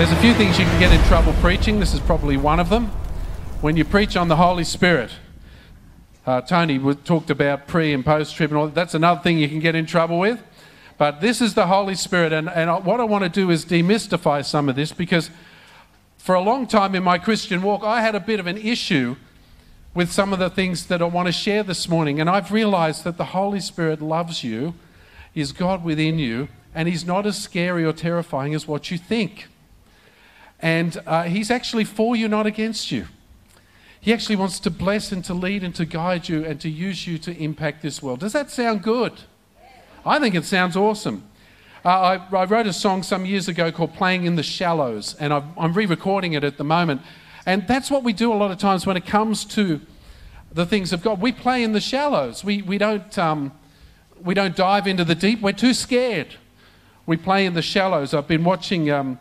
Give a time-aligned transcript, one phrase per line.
[0.00, 1.78] There's a few things you can get in trouble preaching.
[1.78, 2.86] This is probably one of them.
[3.60, 5.10] When you preach on the Holy Spirit,
[6.24, 8.68] uh, Tony talked about pre and post trib and all.
[8.68, 10.42] That's another thing you can get in trouble with.
[10.96, 14.42] But this is the Holy Spirit, and, and what I want to do is demystify
[14.42, 15.28] some of this because
[16.16, 19.16] for a long time in my Christian walk, I had a bit of an issue
[19.92, 22.18] with some of the things that I want to share this morning.
[22.22, 24.72] And I've realized that the Holy Spirit loves you,
[25.34, 29.48] is God within you, and He's not as scary or terrifying as what you think.
[30.62, 33.06] And uh, He's actually for you, not against you.
[34.00, 37.06] He actually wants to bless and to lead and to guide you and to use
[37.06, 38.20] you to impact this world.
[38.20, 39.12] Does that sound good?
[40.06, 41.24] I think it sounds awesome.
[41.84, 41.88] Uh,
[42.32, 45.42] I, I, wrote a song some years ago called Playing in the Shallows, and i
[45.58, 47.02] I'm re recording it at the moment.
[47.46, 49.80] And that's what we do a lot of times when it comes to
[50.52, 51.20] the things of God.
[51.20, 53.52] We play in the shallows, we, we, don't, um,
[54.22, 56.34] we don't dive into the deep, we're too scared.
[57.06, 58.14] We play in the shallows.
[58.14, 59.18] I've been watching um,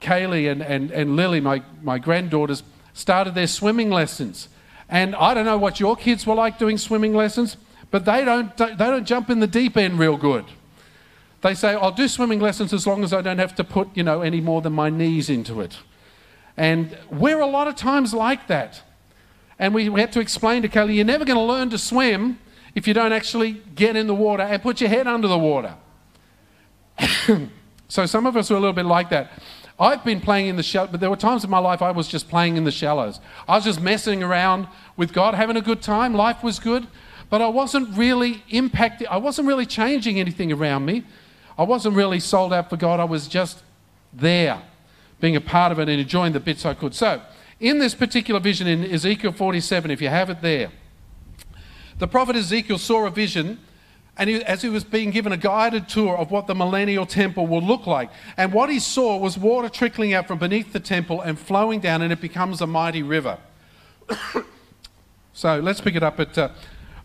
[0.00, 4.48] Kaylee and, and, and Lily, my, my granddaughters, started their swimming lessons.
[4.88, 7.56] And I don't know what your kids were like doing swimming lessons,
[7.90, 10.44] but they don't, they don't jump in the deep end real good.
[11.42, 14.02] They say, I'll do swimming lessons as long as I don't have to put, you
[14.02, 15.78] know, any more than my knees into it.
[16.56, 18.82] And we're a lot of times like that.
[19.58, 22.38] And we, we had to explain to Kelly, you're never going to learn to swim
[22.74, 25.74] if you don't actually get in the water and put your head under the water.
[27.88, 29.30] so some of us are a little bit like that.
[29.78, 32.08] I've been playing in the shallows, but there were times in my life I was
[32.08, 33.20] just playing in the shallows.
[33.46, 36.14] I was just messing around with God, having a good time.
[36.14, 36.86] Life was good,
[37.28, 41.04] but I wasn't really impacting, I wasn't really changing anything around me.
[41.58, 43.00] I wasn't really sold out for God.
[43.00, 43.62] I was just
[44.12, 44.62] there,
[45.20, 46.94] being a part of it and enjoying the bits I could.
[46.94, 47.20] So,
[47.60, 50.70] in this particular vision in Ezekiel 47, if you have it there,
[51.98, 53.58] the prophet Ezekiel saw a vision
[54.18, 57.46] and he, as he was being given a guided tour of what the millennial temple
[57.46, 58.10] will look like.
[58.36, 62.02] And what he saw was water trickling out from beneath the temple and flowing down,
[62.02, 63.38] and it becomes a mighty river.
[65.32, 66.48] so let's pick it up at uh,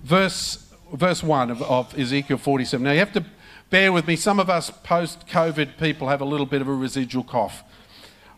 [0.04, 2.84] verse, verse 1 of, of Ezekiel 47.
[2.84, 3.26] Now you have to
[3.70, 4.16] bear with me.
[4.16, 7.64] Some of us post COVID people have a little bit of a residual cough.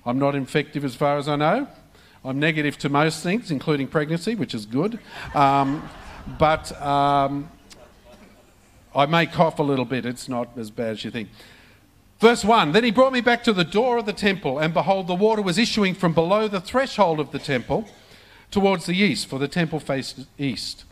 [0.05, 1.67] I'm not infective as far as I know.
[2.25, 4.99] I'm negative to most things, including pregnancy, which is good.
[5.35, 5.87] Um,
[6.39, 7.49] but um,
[8.95, 10.05] I may cough a little bit.
[10.05, 11.29] It's not as bad as you think.
[12.19, 15.07] Verse 1 Then he brought me back to the door of the temple, and behold,
[15.07, 17.87] the water was issuing from below the threshold of the temple
[18.51, 20.85] towards the east, for the temple faced east.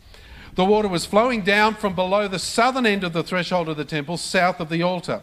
[0.54, 3.84] The water was flowing down from below the southern end of the threshold of the
[3.84, 5.22] temple, south of the altar.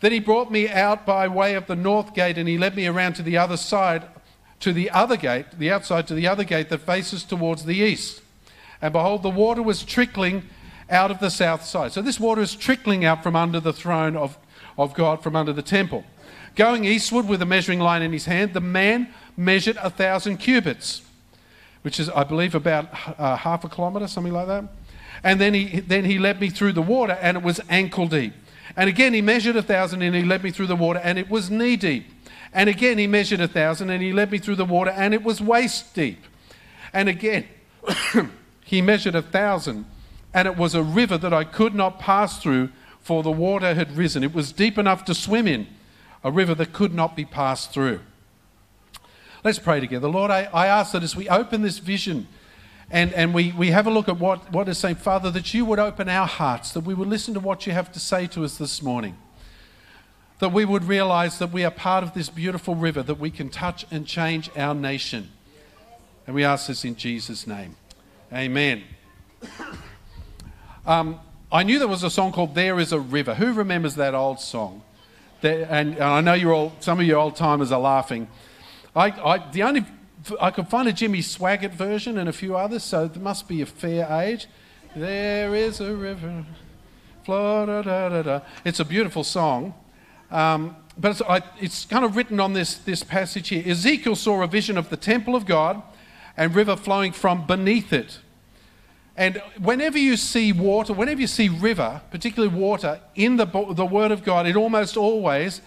[0.00, 2.86] Then he brought me out by way of the north gate, and he led me
[2.86, 4.04] around to the other side
[4.60, 8.22] to the other gate, the outside to the other gate that faces towards the east.
[8.82, 10.48] And behold, the water was trickling
[10.90, 11.92] out of the south side.
[11.92, 14.36] So this water is trickling out from under the throne of,
[14.76, 16.04] of God, from under the temple.
[16.56, 21.02] Going eastward with a measuring line in his hand, the man measured a thousand cubits,
[21.82, 24.64] which is, I believe, about uh, half a kilometre, something like that.
[25.22, 28.34] And then he, then he led me through the water, and it was ankle deep.
[28.76, 31.30] And again, he measured a thousand, and he led me through the water, and it
[31.30, 32.06] was knee deep.
[32.52, 35.22] And again, he measured a thousand and he led me through the water, and it
[35.22, 36.24] was waist deep.
[36.92, 37.46] And again,
[38.64, 39.86] he measured a thousand,
[40.32, 42.70] and it was a river that I could not pass through,
[43.00, 44.22] for the water had risen.
[44.22, 45.66] It was deep enough to swim in,
[46.22, 48.00] a river that could not be passed through.
[49.42, 50.08] Let's pray together.
[50.08, 52.28] Lord, I, I ask that as we open this vision
[52.90, 55.64] and, and we, we have a look at what, what is saying, Father, that you
[55.64, 58.44] would open our hearts, that we would listen to what you have to say to
[58.44, 59.16] us this morning
[60.40, 63.48] that we would realize that we are part of this beautiful river, that we can
[63.48, 65.30] touch and change our nation.
[66.26, 67.76] And we ask this in Jesus' name.
[68.32, 68.82] Amen.
[70.86, 71.20] Um,
[71.52, 73.34] I knew there was a song called There Is a River.
[73.34, 74.82] Who remembers that old song?
[75.42, 78.28] And, and, I know you're all, some of you old timers are laughing.
[78.94, 79.84] I, I, the only,
[80.40, 83.62] I could find a Jimmy Swaggart version and a few others, so there must be
[83.62, 84.48] a fair age.
[84.94, 86.44] There is a river.
[88.64, 89.74] It's a beautiful song.
[90.30, 93.62] Um, but it's, I, it's, kind of written on this, this passage here.
[93.66, 95.82] Ezekiel saw a vision of the temple of God
[96.36, 98.18] and river flowing from beneath it.
[99.20, 104.12] And whenever you see water, whenever you see river, particularly water, in the, the Word
[104.12, 105.60] of God, it almost always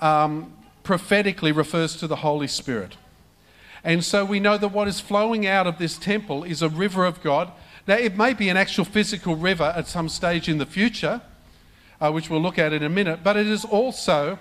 [0.00, 0.52] um,
[0.82, 2.96] prophetically refers to the Holy Spirit.
[3.84, 7.04] And so we know that what is flowing out of this temple is a river
[7.04, 7.52] of God.
[7.86, 11.20] Now, it may be an actual physical river at some stage in the future,
[12.00, 14.40] uh, which we'll look at in a minute, but it is also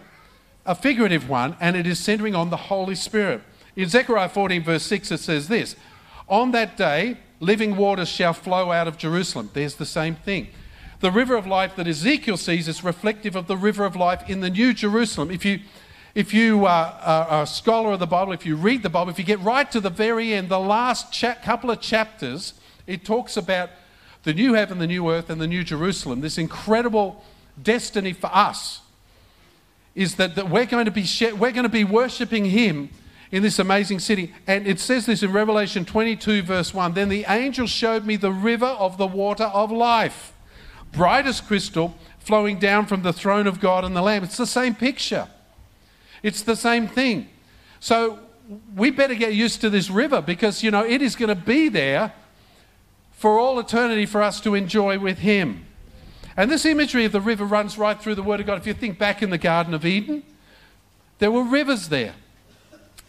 [0.65, 3.43] a figurative one and it is centering on the Holy Spirit.
[3.75, 5.75] In Zechariah 14, verse 6, it says this
[6.27, 9.49] On that day, living waters shall flow out of Jerusalem.
[9.53, 10.47] There's the same thing.
[10.99, 14.39] The river of life that Ezekiel sees is reflective of the river of life in
[14.39, 15.29] the New Jerusalem.
[15.29, 15.59] If you,
[16.15, 19.11] if you uh, uh, are a scholar of the Bible, if you read the Bible,
[19.11, 22.55] if you get right to the very end, the last cha- couple of chapters,
[22.87, 23.69] it talks about
[24.23, 26.21] the new heaven, the new earth, and the new Jerusalem.
[26.21, 27.23] This incredible
[27.61, 28.81] destiny for us
[29.93, 32.89] is that, that we're, going to be we're going to be worshipping Him
[33.31, 34.33] in this amazing city.
[34.45, 38.31] And it says this in Revelation 22, verse 1 Then the angel showed me the
[38.31, 40.33] river of the water of life,
[40.91, 44.23] bright as crystal, flowing down from the throne of God and the Lamb.
[44.23, 45.27] It's the same picture.
[46.23, 47.29] It's the same thing.
[47.79, 48.19] So
[48.75, 51.69] we better get used to this river because, you know, it is going to be
[51.69, 52.13] there
[53.11, 55.65] for all eternity for us to enjoy with Him.
[56.35, 58.59] And this imagery of the river runs right through the Word of God.
[58.59, 60.23] If you think back in the Garden of Eden,
[61.19, 62.13] there were rivers there.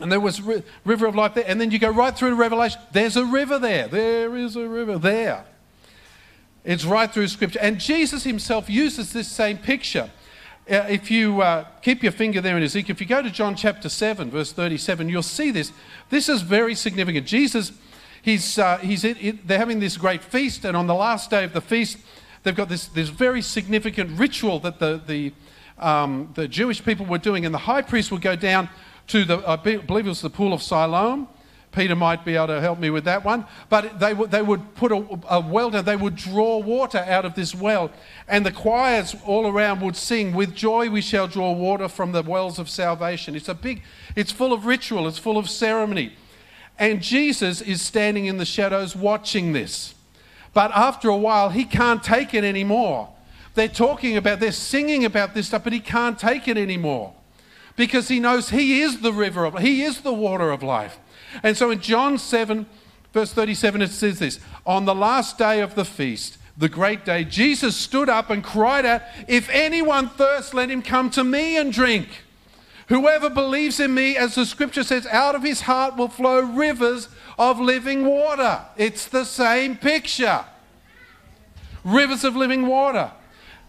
[0.00, 0.40] And there was
[0.84, 1.44] river of life there.
[1.46, 2.80] And then you go right through to Revelation.
[2.92, 3.88] There's a river there.
[3.88, 5.44] There is a river there.
[6.64, 7.58] It's right through Scripture.
[7.60, 10.10] And Jesus himself uses this same picture.
[10.70, 13.56] Uh, if you uh, keep your finger there in Ezekiel, if you go to John
[13.56, 15.72] chapter 7, verse 37, you'll see this.
[16.10, 17.26] This is very significant.
[17.26, 17.72] Jesus,
[18.20, 21.62] he's, uh, he's they're having this great feast, and on the last day of the
[21.62, 21.96] feast,
[22.42, 25.32] they've got this, this very significant ritual that the, the,
[25.78, 28.68] um, the Jewish people were doing, and the high priest would go down
[29.08, 31.28] to the, I believe it was the pool of Siloam,
[31.72, 33.44] Peter might be able to help me with that one.
[33.68, 34.96] But they, they would put a,
[35.28, 37.90] a well down, they would draw water out of this well,
[38.26, 42.22] and the choirs all around would sing, With joy we shall draw water from the
[42.22, 43.34] wells of salvation.
[43.36, 43.82] It's a big,
[44.16, 46.14] it's full of ritual, it's full of ceremony.
[46.78, 49.94] And Jesus is standing in the shadows watching this.
[50.54, 53.10] But after a while, he can't take it anymore.
[53.54, 57.14] They're talking about, they're singing about this stuff, but he can't take it anymore
[57.78, 60.98] because he knows he is the river of, he is the water of life.
[61.44, 62.66] And so in John 7,
[63.12, 67.22] verse 37, it says this On the last day of the feast, the great day,
[67.22, 71.72] Jesus stood up and cried out, If anyone thirsts, let him come to me and
[71.72, 72.08] drink.
[72.88, 77.08] Whoever believes in me, as the scripture says, out of his heart will flow rivers
[77.38, 78.60] of living water.
[78.76, 80.44] It's the same picture.
[81.84, 83.12] Rivers of living water.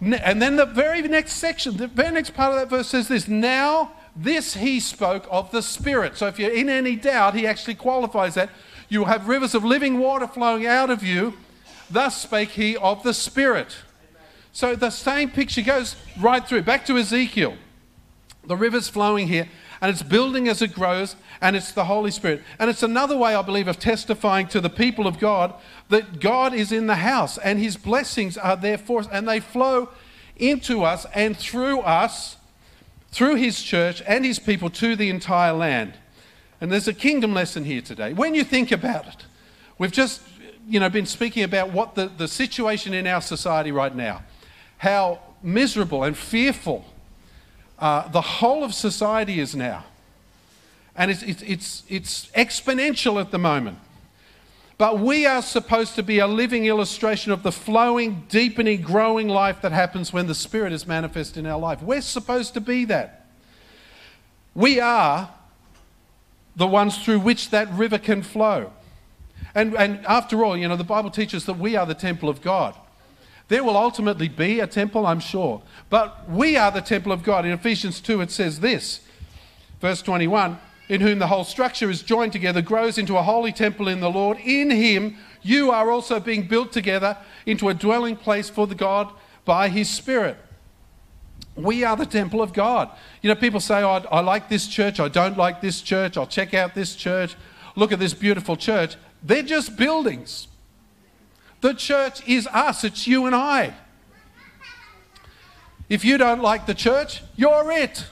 [0.02, 3.28] And then the very next section, the very next part of that verse says this
[3.28, 3.92] Now
[4.22, 6.18] this he spoke of the Spirit.
[6.18, 8.50] So if you're in any doubt, he actually qualifies that.
[8.90, 11.36] You will have rivers of living water flowing out of you.
[11.90, 13.78] Thus spake he of the Spirit.
[14.52, 17.56] So the same picture goes right through, back to Ezekiel.
[18.46, 19.48] The river's flowing here,
[19.80, 22.42] and it's building as it grows, and it's the Holy Spirit.
[22.58, 25.54] And it's another way, I believe, of testifying to the people of God
[25.90, 29.40] that God is in the house, and his blessings are there for us, and they
[29.40, 29.90] flow
[30.36, 32.38] into us and through us
[33.12, 35.94] through his church and his people to the entire land.
[36.62, 38.14] And there's a kingdom lesson here today.
[38.14, 39.26] When you think about it,
[39.78, 40.22] we've just
[40.68, 44.22] you know, been speaking about what the, the situation in our society right now,
[44.78, 46.86] how miserable and fearful
[47.80, 49.86] uh, the whole of society is now.
[50.96, 53.80] And it's, it's, it's, it's exponential at the moment.
[54.80, 59.62] But we are supposed to be a living illustration of the flowing, deepening, growing life
[59.62, 61.82] that happens when the Spirit is manifest in our life.
[61.82, 63.26] We're supposed to be that.
[64.56, 65.32] We are
[66.56, 68.72] the ones through which that river can flow.
[69.54, 72.42] And, and after all, you know, the Bible teaches that we are the temple of
[72.42, 72.74] God.
[73.50, 75.62] There will ultimately be a temple, I'm sure.
[75.90, 77.46] But we are the temple of God.
[77.46, 79.02] In Ephesians 2, it says this,
[79.82, 80.58] verse 21
[80.90, 84.10] in whom the whole structure is joined together, grows into a holy temple in the
[84.10, 84.38] Lord.
[84.40, 89.14] In him, you are also being built together into a dwelling place for the God
[89.46, 90.36] by his Spirit.
[91.56, 92.90] We are the temple of God.
[93.22, 96.28] You know, people say, oh, I like this church, I don't like this church, I'll
[96.28, 97.36] check out this church,
[97.76, 98.96] look at this beautiful church.
[99.22, 100.48] They're just buildings.
[101.62, 103.74] The church is us, it's you and I.
[105.90, 108.06] If you don't like the church, you're it.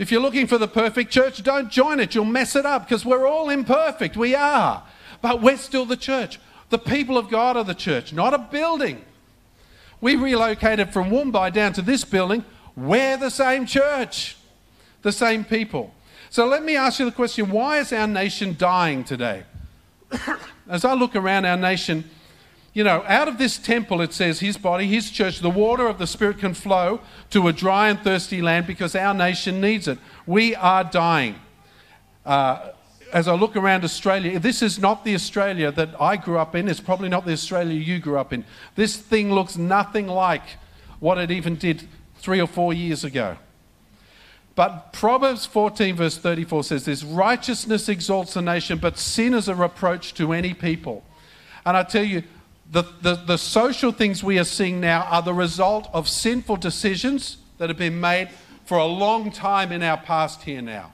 [0.00, 2.14] If you're looking for the perfect church, don't join it.
[2.14, 4.16] You'll mess it up because we're all imperfect.
[4.16, 4.82] We are.
[5.20, 6.40] But we're still the church.
[6.70, 9.04] The people of God are the church, not a building.
[10.00, 12.46] We relocated from Woombye down to this building.
[12.74, 14.38] We're the same church,
[15.02, 15.92] the same people.
[16.30, 19.42] So let me ask you the question why is our nation dying today?
[20.66, 22.08] As I look around our nation,
[22.72, 25.98] you know, out of this temple, it says, his body, his church, the water of
[25.98, 27.00] the Spirit can flow
[27.30, 29.98] to a dry and thirsty land because our nation needs it.
[30.24, 31.34] We are dying.
[32.24, 32.70] Uh,
[33.12, 36.68] as I look around Australia, this is not the Australia that I grew up in.
[36.68, 38.44] It's probably not the Australia you grew up in.
[38.76, 40.42] This thing looks nothing like
[41.00, 43.36] what it even did three or four years ago.
[44.54, 49.54] But Proverbs 14, verse 34 says this Righteousness exalts a nation, but sin is a
[49.54, 51.02] reproach to any people.
[51.64, 52.22] And I tell you,
[52.70, 57.38] the, the, the social things we are seeing now are the result of sinful decisions
[57.58, 58.30] that have been made
[58.64, 60.92] for a long time in our past here now.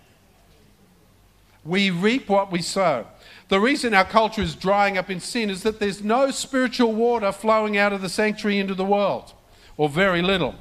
[1.65, 3.07] We reap what we sow.
[3.49, 7.31] The reason our culture is drying up in sin is that there's no spiritual water
[7.33, 9.35] flowing out of the sanctuary into the world,
[9.77, 10.55] or very little.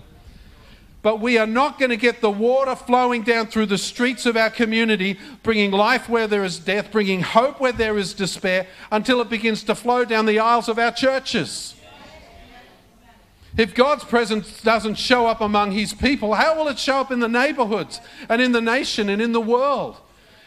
[1.06, 4.36] But we are not going to get the water flowing down through the streets of
[4.36, 9.22] our community, bringing life where there is death, bringing hope where there is despair, until
[9.22, 11.76] it begins to flow down the aisles of our churches.
[13.56, 17.20] If God's presence doesn't show up among his people, how will it show up in
[17.20, 19.98] the neighborhoods and in the nation and in the world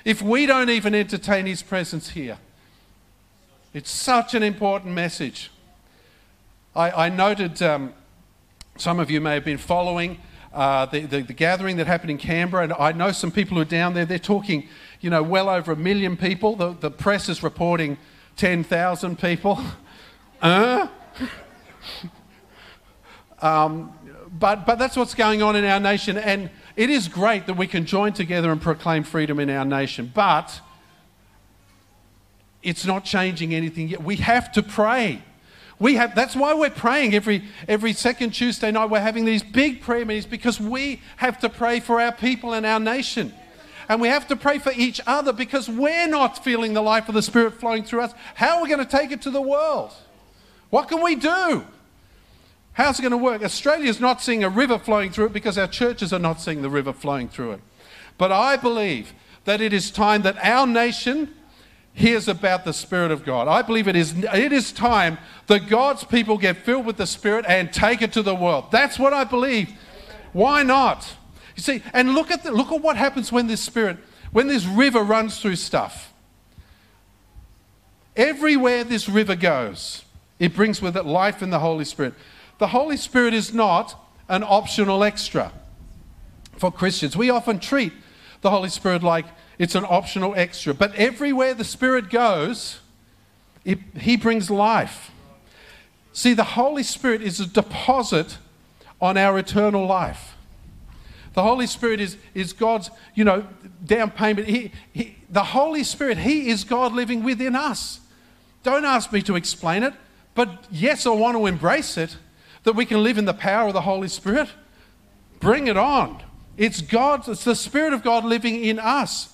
[0.04, 2.38] if we don't even entertain his presence here?
[3.72, 5.52] It's such an important message.
[6.74, 7.94] I, I noted, um,
[8.76, 10.18] some of you may have been following
[10.52, 13.62] uh, the, the, the, gathering that happened in Canberra, and I know some people who
[13.62, 14.68] are down there, they're talking,
[15.00, 16.56] you know, well over a million people.
[16.56, 17.98] The, the press is reporting
[18.36, 19.60] 10,000 people.
[20.42, 20.88] uh?
[23.42, 23.92] um,
[24.38, 27.66] but, but that's what's going on in our nation, and it is great that we
[27.66, 30.60] can join together and proclaim freedom in our nation, but
[32.62, 34.02] it's not changing anything yet.
[34.02, 35.22] We have to pray.
[35.80, 38.90] We have, that's why we're praying every, every second Tuesday night.
[38.90, 42.66] We're having these big prayer meetings because we have to pray for our people and
[42.66, 43.32] our nation.
[43.88, 47.14] And we have to pray for each other because we're not feeling the life of
[47.14, 48.12] the Spirit flowing through us.
[48.34, 49.92] How are we going to take it to the world?
[50.70, 51.64] What can we do?
[52.72, 53.42] How's it going to work?
[53.42, 56.70] Australia's not seeing a river flowing through it because our churches are not seeing the
[56.70, 57.60] river flowing through it.
[58.18, 59.14] But I believe
[59.46, 61.34] that it is time that our nation
[61.98, 63.48] hears about the Spirit of God.
[63.48, 67.44] I believe it is, it is time that God's people get filled with the Spirit
[67.48, 68.66] and take it to the world.
[68.70, 69.72] That's what I believe.
[70.32, 71.16] Why not?
[71.56, 73.98] You see, and look at, the, look at what happens when this Spirit,
[74.30, 76.12] when this river runs through stuff.
[78.16, 80.04] Everywhere this river goes,
[80.38, 82.14] it brings with it life in the Holy Spirit.
[82.58, 83.96] The Holy Spirit is not
[84.28, 85.52] an optional extra
[86.56, 87.16] for Christians.
[87.16, 87.92] We often treat
[88.40, 89.26] the Holy Spirit like
[89.58, 90.74] it's an optional extra.
[90.74, 92.80] But everywhere the Spirit goes,
[93.64, 95.10] it, He brings life.
[96.12, 98.38] See, the Holy Spirit is a deposit
[99.00, 100.34] on our eternal life.
[101.34, 103.46] The Holy Spirit is, is God's, you know,
[103.84, 104.48] down payment.
[104.48, 108.00] He, he, the Holy Spirit, He is God living within us.
[108.64, 109.94] Don't ask me to explain it,
[110.34, 112.16] but yes, I want to embrace it
[112.64, 114.48] that we can live in the power of the Holy Spirit.
[115.40, 116.22] Bring it on.
[116.56, 119.32] It's God, it's the Spirit of God living in us.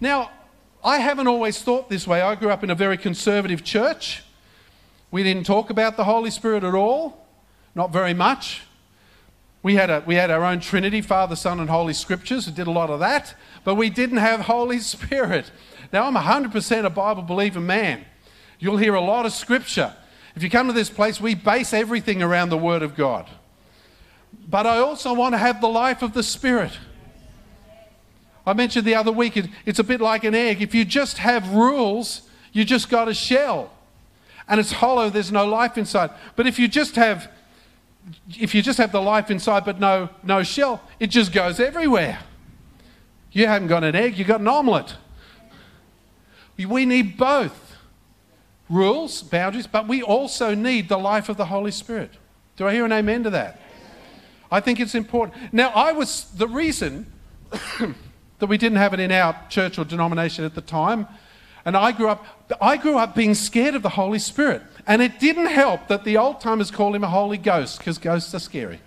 [0.00, 0.30] Now,
[0.84, 2.20] I haven't always thought this way.
[2.20, 4.22] I grew up in a very conservative church.
[5.10, 7.26] We didn't talk about the Holy Spirit at all,
[7.74, 8.62] not very much.
[9.62, 12.46] We had, a, we had our own Trinity, Father, Son, and Holy Scriptures.
[12.46, 13.34] We did a lot of that,
[13.64, 15.50] but we didn't have Holy Spirit.
[15.92, 18.04] Now, I'm 100% a Bible believing man.
[18.58, 19.94] You'll hear a lot of Scripture.
[20.36, 23.28] If you come to this place, we base everything around the Word of God.
[24.48, 26.72] But I also want to have the life of the Spirit.
[28.46, 30.62] I mentioned the other week, it's a bit like an egg.
[30.62, 32.22] If you just have rules,
[32.52, 33.72] you just got a shell.
[34.48, 36.10] And it's hollow, there's no life inside.
[36.36, 37.30] But if you just have
[38.38, 42.20] if you just have the life inside but no, no shell, it just goes everywhere.
[43.32, 44.94] You haven't got an egg, you've got an omelette.
[46.56, 47.76] We need both
[48.68, 52.12] rules, boundaries, but we also need the life of the Holy Spirit.
[52.56, 53.60] Do I hear an amen to that?
[54.50, 55.52] I think it's important.
[55.52, 57.12] Now, I was the reason
[58.38, 61.06] that we didn't have it in our church or denomination at the time.
[61.64, 62.24] And I grew up,
[62.60, 64.62] I grew up being scared of the Holy Spirit.
[64.86, 68.34] And it didn't help that the old timers called him a Holy Ghost because ghosts
[68.34, 68.80] are scary.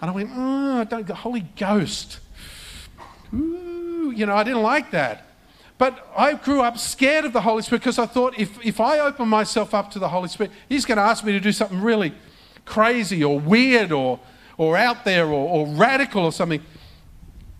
[0.00, 2.20] And I went, oh, don't, the Holy Ghost.
[3.34, 5.26] Ooh, you know, I didn't like that.
[5.76, 8.98] But I grew up scared of the Holy Spirit because I thought if, if I
[9.00, 11.80] open myself up to the Holy Spirit, He's going to ask me to do something
[11.80, 12.14] really
[12.64, 14.20] crazy or weird or,
[14.56, 16.62] or out there or, or radical or something.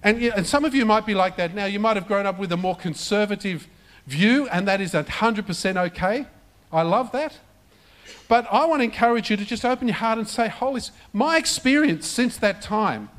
[0.02, 1.66] And, and some of you might be like that now.
[1.66, 3.69] You might have grown up with a more conservative
[4.07, 6.26] view, and that is 100% okay.
[6.73, 7.38] I love that.
[8.28, 10.80] But I want to encourage you to just open your heart and say, Holy
[11.12, 13.11] my experience since that time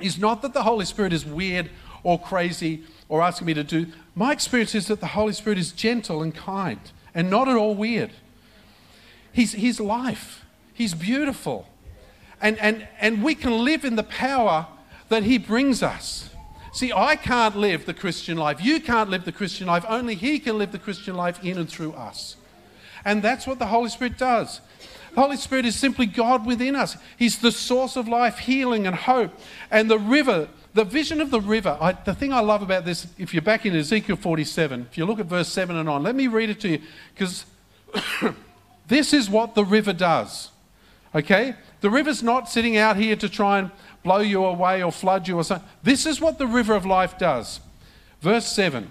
[0.00, 1.70] is not that the Holy Spirit is weird
[2.02, 3.86] or crazy or asking me to do.
[4.14, 6.80] My experience is that the Holy Spirit is gentle and kind
[7.14, 8.10] and not at all weird.
[9.32, 11.68] He's, he's life, He's beautiful.
[12.40, 14.66] And, and, and we can live in the power
[15.10, 16.30] that He brings us.
[16.72, 18.64] See, I can't live the Christian life.
[18.64, 19.84] You can't live the Christian life.
[19.88, 22.36] Only He can live the Christian life in and through us.
[23.04, 24.60] And that's what the Holy Spirit does.
[25.14, 26.96] The Holy Spirit is simply God within us.
[27.18, 29.32] He's the source of life, healing, and hope.
[29.70, 33.08] And the river, the vision of the river, I, the thing I love about this,
[33.18, 36.14] if you're back in Ezekiel 47, if you look at verse 7 and on, let
[36.14, 37.44] me read it to you because
[38.86, 40.50] this is what the river does.
[41.14, 41.54] Okay?
[41.80, 43.70] The river's not sitting out here to try and
[44.02, 45.68] blow you away or flood you or something.
[45.82, 47.60] This is what the river of life does.
[48.20, 48.90] Verse 7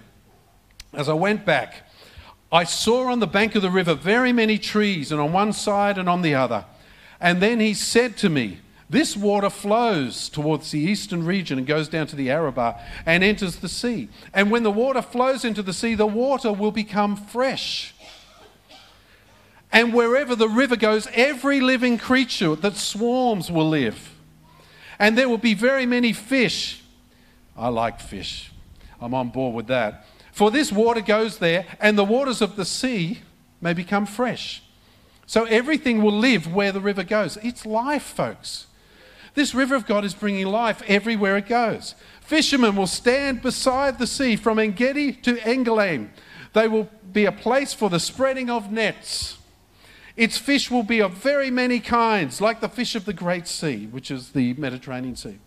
[0.92, 1.88] As I went back,
[2.52, 5.98] I saw on the bank of the river very many trees, and on one side
[5.98, 6.64] and on the other.
[7.20, 8.58] And then he said to me,
[8.88, 13.56] This water flows towards the eastern region and goes down to the Arabah and enters
[13.56, 14.08] the sea.
[14.34, 17.94] And when the water flows into the sea, the water will become fresh.
[19.72, 24.14] And wherever the river goes, every living creature that swarms will live.
[24.98, 26.82] And there will be very many fish.
[27.56, 28.50] I like fish.
[29.00, 30.06] I'm on board with that.
[30.32, 33.20] For this water goes there, and the waters of the sea
[33.60, 34.62] may become fresh.
[35.26, 37.36] So everything will live where the river goes.
[37.42, 38.66] It's life, folks.
[39.34, 41.94] This river of God is bringing life everywhere it goes.
[42.20, 46.10] Fishermen will stand beside the sea from Engedi to Eneglaim.
[46.52, 49.38] They will be a place for the spreading of nets.
[50.16, 53.86] Its fish will be of very many kinds, like the fish of the Great Sea,
[53.86, 55.38] which is the Mediterranean Sea.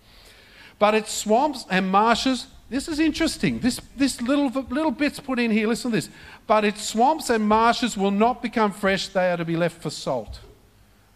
[0.80, 3.60] But its swamps and marshes, this is interesting.
[3.60, 6.10] This, this little, little bit's put in here, listen to this.
[6.48, 9.90] But its swamps and marshes will not become fresh, they are to be left for
[9.90, 10.40] salt.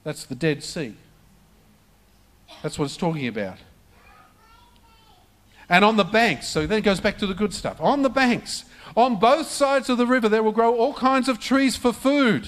[0.03, 0.95] That's the Dead Sea.
[2.61, 3.57] That's what it's talking about.
[5.69, 7.81] And on the banks, so then it goes back to the good stuff.
[7.81, 8.63] On the banks,
[8.95, 12.47] on both sides of the river, there will grow all kinds of trees for food.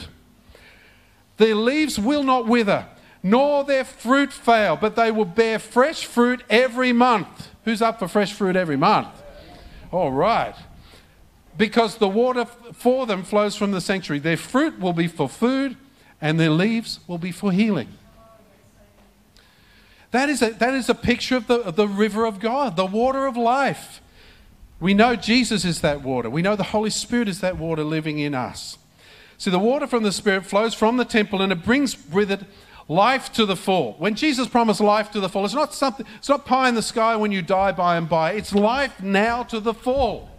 [1.39, 2.86] Their leaves will not wither,
[3.24, 7.50] nor their fruit fail, but they will bear fresh fruit every month.
[7.63, 9.08] Who's up for fresh fruit every month?
[9.89, 10.53] All right.
[11.58, 12.43] Because the water
[12.74, 14.19] for them flows from the sanctuary.
[14.19, 15.77] Their fruit will be for food,
[16.19, 17.88] and their leaves will be for healing.
[20.12, 22.86] That is a, that is a picture of the, of the river of God, the
[22.86, 24.01] water of life.
[24.81, 26.29] We know Jesus is that water.
[26.29, 28.77] We know the Holy Spirit is that water living in us.
[29.39, 32.41] See, the water from the Spirit flows from the temple and it brings with it
[32.89, 33.93] life to the full.
[33.93, 36.81] When Jesus promised life to the full, it's not something, it's not pie in the
[36.81, 38.34] sky when you die by and by.
[38.34, 40.29] It's life now to the full.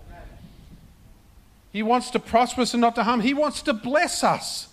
[1.72, 3.20] He wants to prosper us and not to harm.
[3.20, 4.68] He wants to bless us.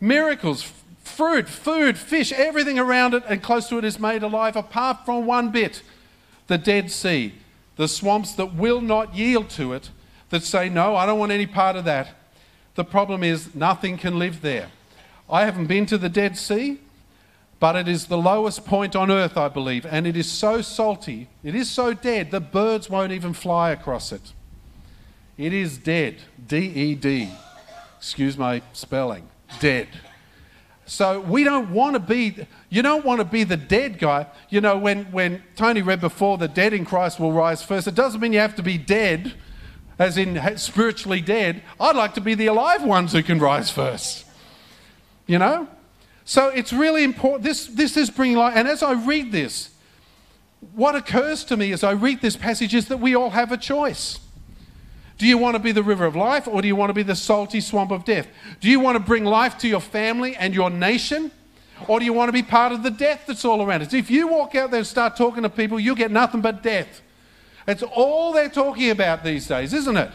[0.00, 5.04] Miracles, fruit, food, fish, everything around it and close to it is made alive, apart
[5.04, 5.82] from one bit
[6.46, 7.34] the Dead Sea,
[7.76, 9.90] the swamps that will not yield to it,
[10.30, 12.14] that say, No, I don't want any part of that.
[12.78, 14.68] The problem is nothing can live there.
[15.28, 16.78] I haven't been to the Dead Sea,
[17.58, 21.26] but it is the lowest point on earth, I believe, and it is so salty,
[21.42, 24.32] it is so dead, that birds won't even fly across it.
[25.36, 26.18] It is dead.
[26.46, 27.30] D E D.
[27.96, 29.28] Excuse my spelling.
[29.58, 29.88] Dead.
[30.86, 34.26] So we don't want to be, you don't want to be the dead guy.
[34.50, 37.96] You know, when, when Tony read before, the dead in Christ will rise first, it
[37.96, 39.34] doesn't mean you have to be dead
[39.98, 44.24] as in spiritually dead, I'd like to be the alive ones who can rise first.
[45.26, 45.68] You know?
[46.24, 47.42] So it's really important.
[47.42, 48.54] This, this is bringing light.
[48.56, 49.70] And as I read this,
[50.74, 53.56] what occurs to me as I read this passage is that we all have a
[53.56, 54.20] choice.
[55.18, 57.02] Do you want to be the river of life or do you want to be
[57.02, 58.28] the salty swamp of death?
[58.60, 61.32] Do you want to bring life to your family and your nation?
[61.86, 63.92] Or do you want to be part of the death that's all around us?
[63.92, 67.02] If you walk out there and start talking to people, you'll get nothing but death.
[67.68, 70.10] It's all they're talking about these days, isn't it?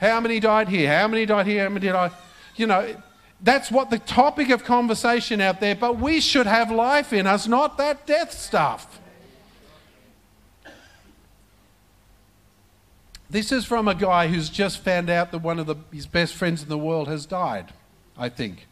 [0.00, 0.92] How many died here?
[0.92, 1.62] How many died here?
[1.62, 2.10] How many died?
[2.56, 2.96] You know,
[3.40, 7.46] that's what the topic of conversation out there, but we should have life in us,
[7.46, 8.98] not that death stuff.
[13.30, 16.34] This is from a guy who's just found out that one of the, his best
[16.34, 17.72] friends in the world has died,
[18.18, 18.66] I think,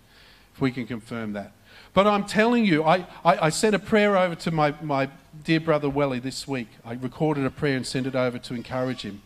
[0.55, 1.53] if we can confirm that.
[1.95, 5.09] But I'm telling you, I, I, I sent a prayer over to my, my
[5.45, 6.69] dear brother Welly this week.
[6.85, 9.23] I recorded a prayer and sent it over to encourage him.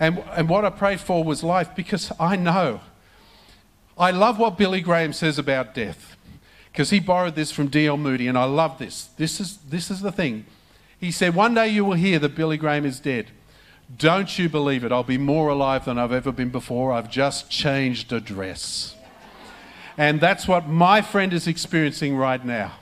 [0.00, 2.80] And, and what I prayed for was life because I know.
[3.96, 6.16] I love what Billy Graham says about death
[6.72, 7.96] because he borrowed this from D.L.
[7.96, 9.06] Moody, and I love this.
[9.16, 10.46] This is, this is the thing.
[11.00, 13.30] He said, One day you will hear that Billy Graham is dead.
[13.96, 14.92] Don't you believe it?
[14.92, 16.92] I'll be more alive than I've ever been before.
[16.92, 18.94] I've just changed address.
[19.96, 22.72] And that's what my friend is experiencing right now.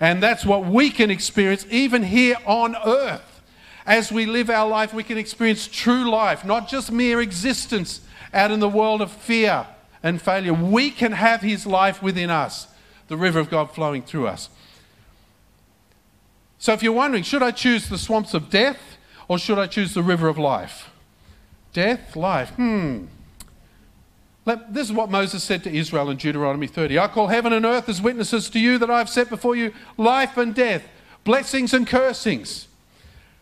[0.00, 3.42] And that's what we can experience even here on earth.
[3.84, 8.50] As we live our life, we can experience true life, not just mere existence out
[8.50, 9.66] in the world of fear
[10.02, 10.52] and failure.
[10.52, 12.68] We can have His life within us,
[13.08, 14.50] the river of God flowing through us.
[16.58, 19.94] So if you're wondering, should I choose the swamps of death or should I choose
[19.94, 20.90] the river of life?
[21.72, 22.50] Death, life.
[22.50, 23.06] Hmm.
[24.70, 26.98] This is what Moses said to Israel in Deuteronomy 30.
[26.98, 29.74] I call heaven and earth as witnesses to you that I have set before you
[29.96, 30.88] life and death,
[31.24, 32.68] blessings and cursings.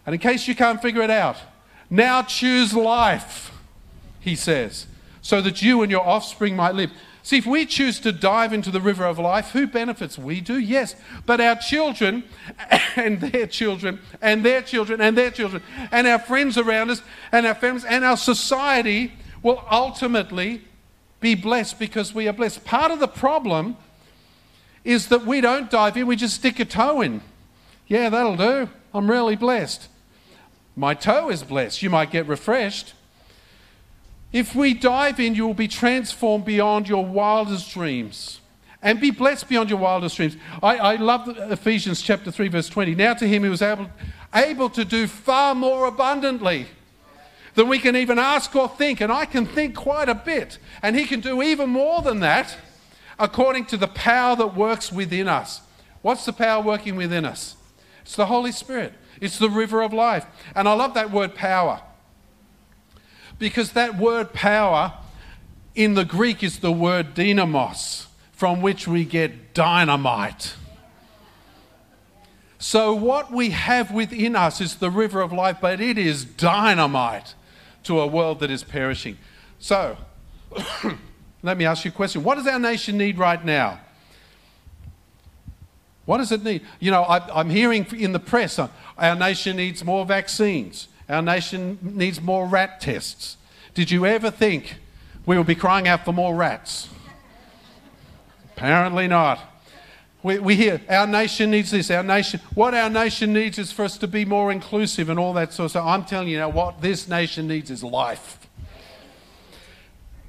[0.05, 1.37] And in case you can't figure it out,
[1.91, 3.53] now choose life,
[4.19, 4.87] he says,
[5.23, 6.91] so that you and your offspring might live.
[7.23, 10.17] See, if we choose to dive into the river of life, who benefits?
[10.17, 10.95] We do, yes.
[11.25, 12.25] But our children
[12.97, 17.47] and their children and their children and their children and our friends around us and
[17.47, 20.63] our families and our society will ultimately
[21.27, 22.65] be blessed because we are blessed.
[22.65, 23.77] Part of the problem
[24.85, 27.21] is that we don't dive in, we just stick a toe in.
[27.89, 28.69] Yeah, that'll do.
[28.95, 29.89] I'm really blessed.
[30.77, 31.83] My toe is blessed.
[31.83, 32.95] You might get refreshed.
[34.33, 38.41] If we dive in, you will be transformed beyond your wildest dreams
[38.81, 40.37] and be blessed beyond your wildest dreams.
[40.63, 42.95] I, I love Ephesians chapter 3, verse 20.
[42.95, 43.91] Now to him who was able,
[44.33, 46.69] able to do far more abundantly
[47.57, 49.01] than we can even ask or think.
[49.01, 50.59] And I can think quite a bit.
[50.83, 52.57] And he can do even more than that
[53.19, 55.63] according to the power that works within us.
[56.03, 57.57] What's the power working within us?
[58.03, 58.93] It's the Holy Spirit.
[59.21, 60.27] It's the river of life.
[60.55, 61.81] And I love that word power.
[63.39, 64.93] Because that word power
[65.75, 70.55] in the Greek is the word dynamos, from which we get dynamite.
[72.59, 77.35] So, what we have within us is the river of life, but it is dynamite
[77.87, 79.17] to a world that is perishing.
[79.59, 79.97] So,
[81.43, 82.23] let me ask you a question.
[82.23, 83.81] What does our nation need right now?
[86.05, 86.63] What does it need?
[86.79, 90.89] You know, I, am hearing in the press uh, our nation needs more vaccines.
[91.09, 93.37] Our nation needs more rat tests.
[93.75, 94.77] Did you ever think
[95.25, 96.89] we would be crying out for more rats?
[98.57, 99.41] Apparently not.
[100.27, 102.41] We, we hear our nation needs this, our nation.
[102.53, 105.67] What our nation needs is for us to be more inclusive and all that sort
[105.67, 105.87] of stuff.
[105.87, 108.41] I'm telling you now, what this nation needs is life.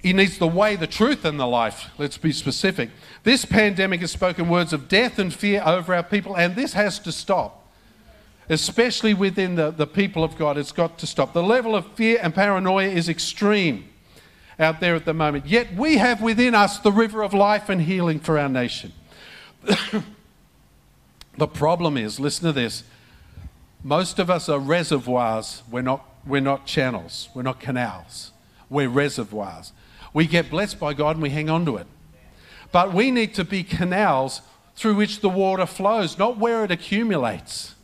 [0.03, 1.89] He needs the way, the truth, and the life.
[1.97, 2.91] Let's be specific.
[3.23, 6.99] This pandemic has spoken words of death and fear over our people, and this has
[6.99, 7.67] to stop
[8.49, 10.57] especially within the, the people of God.
[10.59, 11.33] It's got to stop.
[11.33, 13.89] The level of fear and paranoia is extreme
[14.59, 15.47] out there at the moment.
[15.47, 18.93] Yet we have within us the river of life and healing for our nation.
[21.37, 22.83] the problem is, listen to this,
[23.83, 28.31] most of us are reservoirs, we're not, we're not channels, we're not canals,
[28.69, 29.73] we're reservoirs.
[30.13, 31.87] We get blessed by God and we hang on to it.
[32.71, 34.41] But we need to be canals
[34.75, 37.75] through which the water flows, not where it accumulates.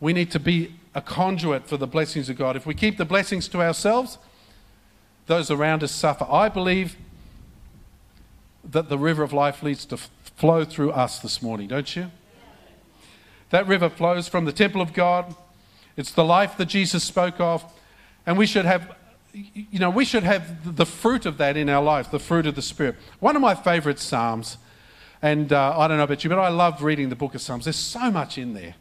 [0.00, 2.56] We need to be a conduit for the blessings of God.
[2.56, 4.18] If we keep the blessings to ourselves,
[5.26, 6.26] those around us suffer.
[6.28, 6.96] I believe
[8.70, 12.10] that the river of life needs to flow through us this morning, don't you?
[13.50, 15.34] That river flows from the temple of God.
[15.96, 17.64] It's the life that Jesus spoke of.
[18.26, 18.96] And we should have,
[19.32, 22.54] you know, we should have the fruit of that in our life, the fruit of
[22.54, 22.96] the Spirit.
[23.20, 24.56] One of my favorite Psalms,
[25.20, 27.64] and uh, I don't know about you, but I love reading the book of Psalms.
[27.64, 28.74] There's so much in there.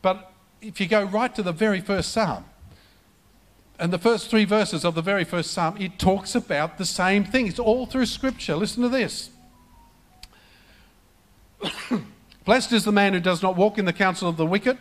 [0.00, 2.44] But if you go right to the very first psalm,
[3.78, 7.24] and the first three verses of the very first psalm, it talks about the same
[7.24, 7.46] thing.
[7.46, 8.56] It's all through Scripture.
[8.56, 9.30] Listen to this.
[12.44, 14.78] Blessed is the man who does not walk in the counsel of the wicked,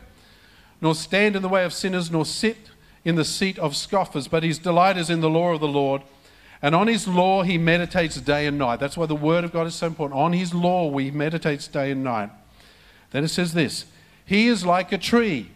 [0.82, 2.58] nor stand in the way of sinners, nor sit
[3.06, 6.02] in the seat of scoffers, but his delight is in the law of the Lord.
[6.62, 8.80] And on his law he meditates day and night.
[8.80, 10.20] That's why the word of God is so important.
[10.20, 12.32] On his law we meditate day and night.
[13.12, 13.86] Then it says this
[14.26, 15.52] He is like a tree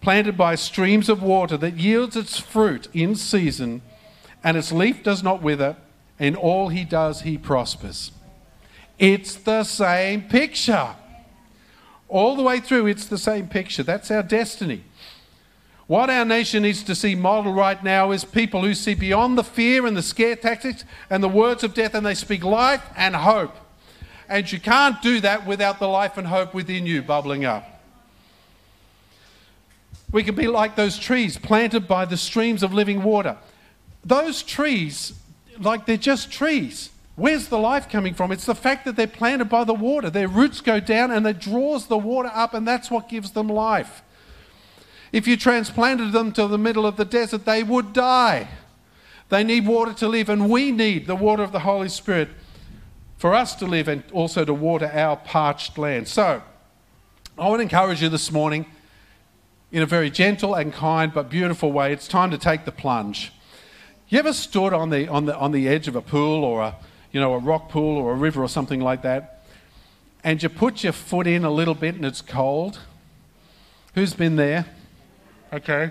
[0.00, 3.82] planted by streams of water that yields its fruit in season,
[4.44, 5.76] and its leaf does not wither,
[6.18, 8.10] In all he does, he prospers.
[8.98, 10.96] It's the same picture.
[12.08, 13.82] All the way through, it's the same picture.
[13.82, 14.82] That's our destiny.
[15.86, 19.44] What our nation needs to see model right now is people who see beyond the
[19.44, 23.14] fear and the scare tactics and the words of death, and they speak life and
[23.14, 23.56] hope.
[24.28, 27.77] And you can't do that without the life and hope within you bubbling up.
[30.10, 33.36] We can be like those trees planted by the streams of living water.
[34.04, 35.12] Those trees,
[35.58, 36.90] like they're just trees.
[37.16, 38.32] Where's the life coming from?
[38.32, 40.08] It's the fact that they're planted by the water.
[40.08, 43.48] Their roots go down and it draws the water up, and that's what gives them
[43.48, 44.02] life.
[45.12, 48.48] If you transplanted them to the middle of the desert, they would die.
[49.30, 52.28] They need water to live, and we need the water of the Holy Spirit
[53.18, 56.08] for us to live and also to water our parched land.
[56.08, 56.42] So,
[57.36, 58.64] I want to encourage you this morning
[59.70, 63.32] in a very gentle and kind but beautiful way, it's time to take the plunge.
[64.08, 66.76] You ever stood on the, on the, on the edge of a pool or a,
[67.12, 69.44] you know, a rock pool or a river or something like that,
[70.24, 72.80] and you put your foot in a little bit and it's cold?
[73.94, 74.66] Who's been there?
[75.52, 75.90] Okay.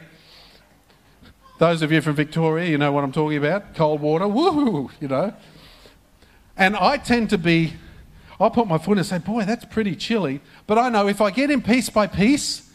[1.59, 3.73] Those of you from Victoria, you know what I'm talking about.
[3.73, 5.33] Cold water, woo, you know.
[6.55, 7.73] And I tend to be,
[8.39, 10.41] I'll put my foot in and say, boy, that's pretty chilly.
[10.67, 12.66] But I know if I get in piece by piece,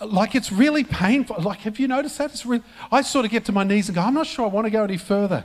[0.00, 1.40] like it's really painful.
[1.40, 2.30] Like, have you noticed that?
[2.30, 4.48] It's really, I sort of get to my knees and go, I'm not sure I
[4.48, 5.44] want to go any further.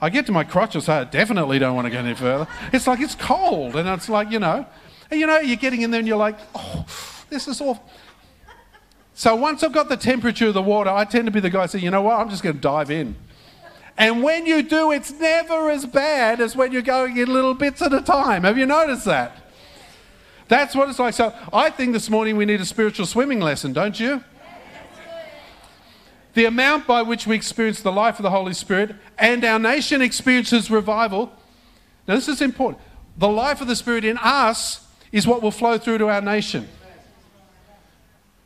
[0.00, 2.48] I get to my crotch and say, I definitely don't want to go any further.
[2.72, 4.66] It's like it's cold, and it's like, you know,
[5.10, 6.86] and you know, you're getting in there and you're like, oh,
[7.28, 7.84] this is awful.
[9.12, 11.66] So once I've got the temperature of the water, I tend to be the guy
[11.66, 13.16] saying, you know what, I'm just going to dive in.
[13.98, 17.82] And when you do, it's never as bad as when you're going in little bits
[17.82, 18.44] at a time.
[18.44, 19.36] Have you noticed that?
[20.50, 21.14] That's what it's like.
[21.14, 24.24] So I think this morning we need a spiritual swimming lesson, don't you?
[26.34, 30.02] The amount by which we experience the life of the Holy Spirit and our nation
[30.02, 31.32] experiences revival.
[32.08, 32.82] Now, this is important.
[33.16, 36.66] The life of the Spirit in us is what will flow through to our nation.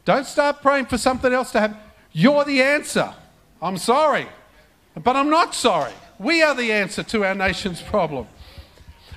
[0.04, 1.78] Don't start praying for something else to happen.
[2.12, 3.14] You're the answer.
[3.62, 4.26] I'm sorry,
[5.02, 5.94] but I'm not sorry.
[6.18, 8.26] We are the answer to our nation's problem.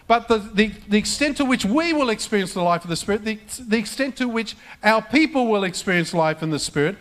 [0.08, 3.26] But the, the, the extent to which we will experience the life of the Spirit,
[3.26, 6.96] the, the extent to which our people will experience life in the Spirit,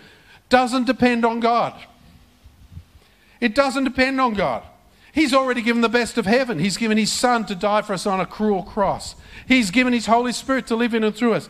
[0.49, 1.75] doesn't depend on God.
[3.41, 4.65] It doesn't depend on God.
[5.13, 6.59] He's already given the best of heaven.
[6.59, 9.15] He's given His Son to die for us on a cruel cross.
[9.47, 11.49] He's given His Holy Spirit to live in and through us.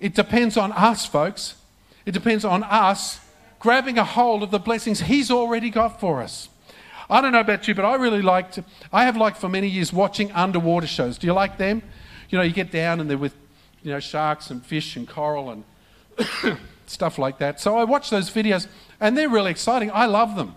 [0.00, 1.54] It depends on us, folks.
[2.04, 3.20] It depends on us
[3.58, 6.48] grabbing a hold of the blessings He's already got for us.
[7.12, 8.58] I don't know about you, but I really liked,
[8.90, 11.18] I have liked for many years watching underwater shows.
[11.18, 11.82] Do you like them?
[12.30, 13.34] You know, you get down and they're with,
[13.82, 17.60] you know, sharks and fish and coral and stuff like that.
[17.60, 18.66] So I watch those videos
[18.98, 19.90] and they're really exciting.
[19.92, 20.56] I love them.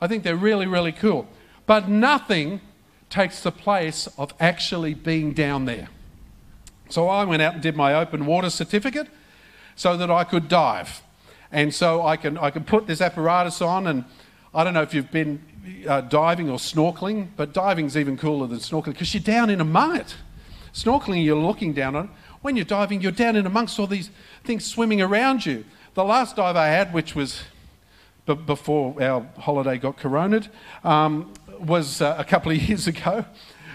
[0.00, 1.28] I think they're really, really cool.
[1.66, 2.62] But nothing
[3.08, 5.88] takes the place of actually being down there.
[6.88, 9.06] So I went out and did my open water certificate
[9.76, 11.02] so that I could dive.
[11.52, 14.04] And so I can, I can put this apparatus on, and
[14.52, 15.40] I don't know if you've been
[15.88, 19.96] uh, diving or snorkeling, but diving's even cooler than snorkeling because you're down in among
[19.96, 20.14] it.
[20.72, 22.10] Snorkeling, you're looking down on it.
[22.42, 24.10] When you're diving, you're down in amongst all these
[24.44, 25.64] things swimming around you.
[25.94, 27.40] The last dive I had, which was
[28.26, 30.48] b- before our holiday got coronaed,
[30.84, 33.24] um, was uh, a couple of years ago.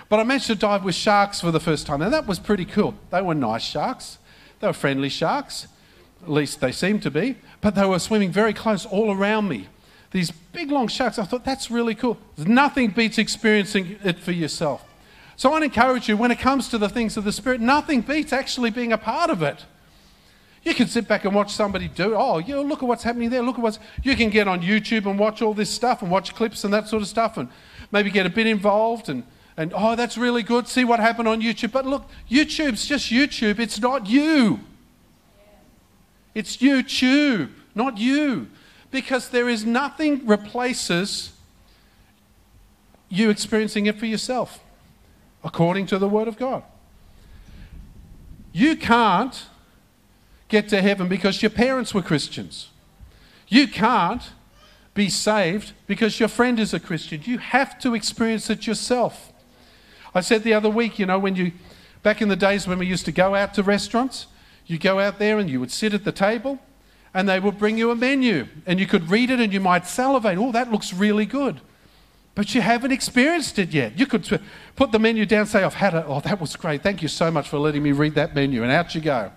[0.10, 2.66] But I managed to dive with sharks for the first time, and that was pretty
[2.66, 2.94] cool.
[3.10, 4.18] They were nice sharks,
[4.60, 5.68] they were friendly sharks,
[6.22, 9.68] at least they seemed to be, but they were swimming very close all around me.
[10.12, 12.18] These big long sharks, I thought that's really cool.
[12.38, 14.86] Nothing beats experiencing it for yourself.
[15.38, 18.34] So I'd encourage you when it comes to the things of the Spirit, nothing beats
[18.34, 19.66] actually being a part of it.
[20.64, 23.32] You can sit back and watch somebody do, oh, you know, look at what's happening
[23.32, 23.80] there, look at what's.
[24.04, 26.88] You can get on YouTube and watch all this stuff and watch clips and that
[26.88, 27.50] sort of stuff and
[27.92, 29.24] maybe get a bit involved and
[29.58, 30.68] and oh, that's really good.
[30.68, 31.72] See what happened on YouTube.
[31.72, 33.60] But look, YouTube's just YouTube.
[33.60, 34.62] It's not you.
[36.34, 38.48] It's YouTube, not you.
[38.92, 41.32] Because there is nothing replaces
[43.10, 44.60] you experiencing it for yourself,
[45.44, 46.64] according to the Word of God.
[48.54, 49.46] You can't
[50.48, 52.70] get to heaven because your parents were Christians.
[53.48, 54.24] You can't
[54.94, 57.22] be saved because your friend is a Christian.
[57.24, 59.32] You have to experience it yourself.
[60.14, 61.54] I said the other week, you know, when you,
[62.04, 64.28] back in the days when we used to go out to restaurants,
[64.66, 66.60] you go out there and you would sit at the table
[67.14, 69.88] and they would bring you a menu and you could read it and you might
[69.88, 70.38] salivate.
[70.38, 71.60] Oh, that looks really good.
[72.34, 74.00] But you haven't experienced it yet.
[74.00, 74.42] You could
[74.78, 76.06] put the menu down, say, I've had it.
[76.08, 76.82] Oh, that was great.
[76.82, 78.64] Thank you so much for letting me read that menu.
[78.64, 79.32] And out you go.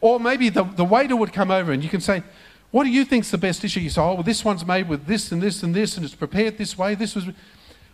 [0.00, 2.22] Or maybe the, the waiter would come over and you can say,
[2.70, 3.76] What do you think's the best dish?
[3.76, 6.14] You say, Oh, well, this one's made with this and this and this, and it's
[6.14, 6.94] prepared this way.
[6.94, 7.24] This was.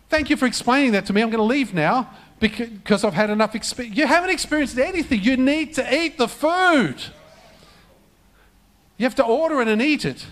[0.09, 1.21] Thank you for explaining that to me.
[1.21, 3.97] I'm going to leave now because I've had enough experience.
[3.97, 5.21] You haven't experienced anything.
[5.21, 7.01] You need to eat the food.
[8.97, 10.25] You have to order it and eat it.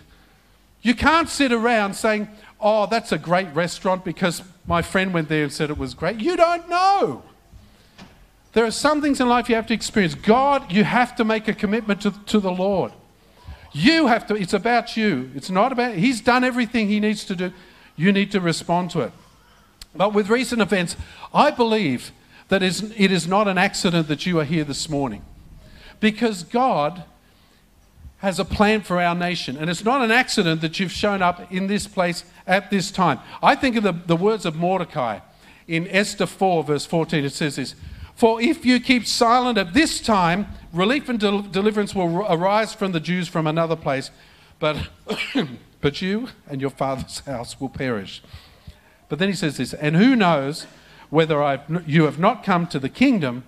[0.81, 2.27] You can't sit around saying,
[2.59, 6.21] Oh, that's a great restaurant because my friend went there and said it was great.
[6.21, 7.23] You don't know.
[8.53, 10.15] There are some things in life you have to experience.
[10.15, 12.93] God, you have to make a commitment to, to the Lord.
[13.73, 15.31] You have to, it's about you.
[15.35, 17.51] It's not about, He's done everything He needs to do.
[17.95, 19.11] You need to respond to it.
[19.95, 20.95] But with recent events,
[21.33, 22.11] I believe
[22.49, 25.23] that it is not an accident that you are here this morning.
[25.99, 27.03] Because God
[28.23, 29.57] has a plan for our nation.
[29.57, 33.19] And it's not an accident that you've shown up in this place at this time.
[33.43, 35.19] I think of the, the words of Mordecai
[35.67, 37.25] in Esther 4, verse 14.
[37.25, 37.75] It says this
[38.15, 42.93] For if you keep silent at this time, relief and del- deliverance will arise from
[42.93, 44.09] the Jews from another place,
[44.57, 44.77] but,
[45.81, 48.23] but you and your father's house will perish.
[49.09, 50.65] But then he says this, and who knows
[51.09, 53.43] whether I've, you have not come to the kingdom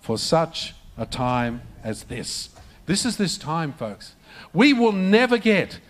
[0.00, 2.48] for such a time as this.
[2.86, 4.15] This is this time, folks.
[4.52, 5.80] We will never get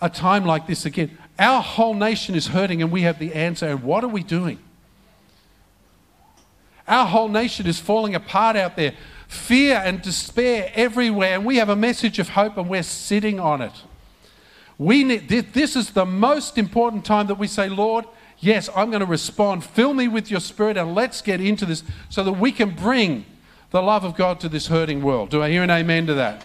[0.00, 1.16] a time like this again.
[1.38, 3.66] Our whole nation is hurting, and we have the answer.
[3.66, 4.58] And what are we doing?
[6.86, 8.92] Our whole nation is falling apart out there.
[9.26, 13.62] Fear and despair everywhere, and we have a message of hope, and we're sitting on
[13.62, 13.72] it.
[14.78, 18.04] We need, this is the most important time that we say, Lord,
[18.38, 19.64] yes, I'm going to respond.
[19.64, 23.24] Fill me with your spirit and let's get into this so that we can bring
[23.70, 25.30] the love of God to this hurting world.
[25.30, 26.44] Do I hear an amen to that?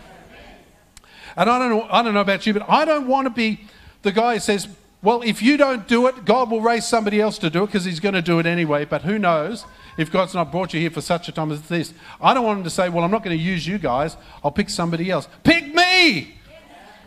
[1.39, 3.62] And I don't know, I don't know about you, but I don't want to be
[4.02, 4.67] the guy who says,
[5.02, 7.86] well, if you don't do it, God will raise somebody else to do it because
[7.86, 8.84] he's going to do it anyway.
[8.84, 9.63] But who knows
[9.97, 11.93] if God's not brought you here for such a time as this?
[12.19, 14.17] I don't want him to say, well, I'm not going to use you guys.
[14.43, 15.30] I'll pick somebody else.
[15.43, 16.36] Pick me!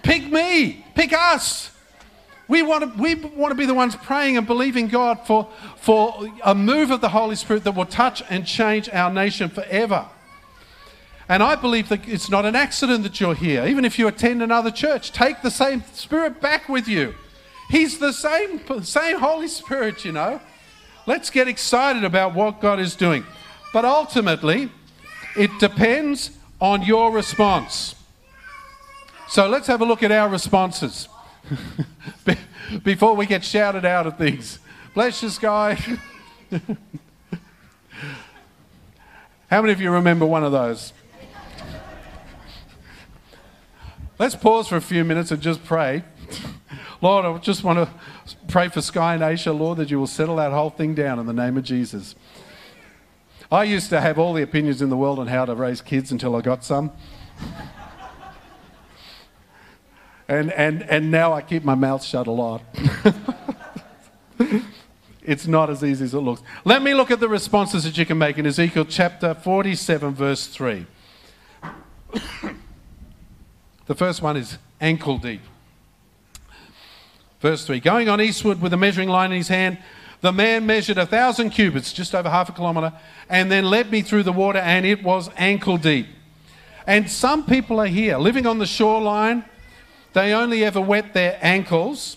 [0.02, 0.82] Pick me!
[0.94, 1.70] Pick us!
[2.48, 6.26] We want, to, we want to be the ones praying and believing God for, for
[6.42, 10.08] a move of the Holy Spirit that will touch and change our nation forever.
[11.32, 13.64] And I believe that it's not an accident that you're here.
[13.64, 17.14] Even if you attend another church, take the same Spirit back with you.
[17.70, 20.42] He's the same, same Holy Spirit, you know.
[21.06, 23.24] Let's get excited about what God is doing.
[23.72, 24.70] But ultimately,
[25.34, 27.94] it depends on your response.
[29.26, 31.08] So let's have a look at our responses
[32.84, 34.58] before we get shouted out at things.
[34.92, 35.78] Bless you, Sky.
[39.48, 40.92] How many of you remember one of those?
[44.22, 46.04] Let's pause for a few minutes and just pray.
[47.00, 47.92] Lord, I just want to
[48.46, 51.26] pray for Sky and Asia, Lord, that you will settle that whole thing down in
[51.26, 52.14] the name of Jesus.
[53.50, 56.12] I used to have all the opinions in the world on how to raise kids
[56.12, 56.92] until I got some.
[60.28, 62.62] and, and, and now I keep my mouth shut a lot.
[65.24, 66.42] it's not as easy as it looks.
[66.64, 70.46] Let me look at the responses that you can make in Ezekiel chapter 47, verse
[70.46, 70.86] 3.
[73.92, 75.42] The first one is ankle deep.
[77.42, 79.76] Verse 3 Going on eastward with a measuring line in his hand,
[80.22, 82.94] the man measured a thousand cubits, just over half a kilometre,
[83.28, 86.06] and then led me through the water, and it was ankle deep.
[86.86, 89.44] And some people are here living on the shoreline.
[90.14, 92.16] They only ever wet their ankles.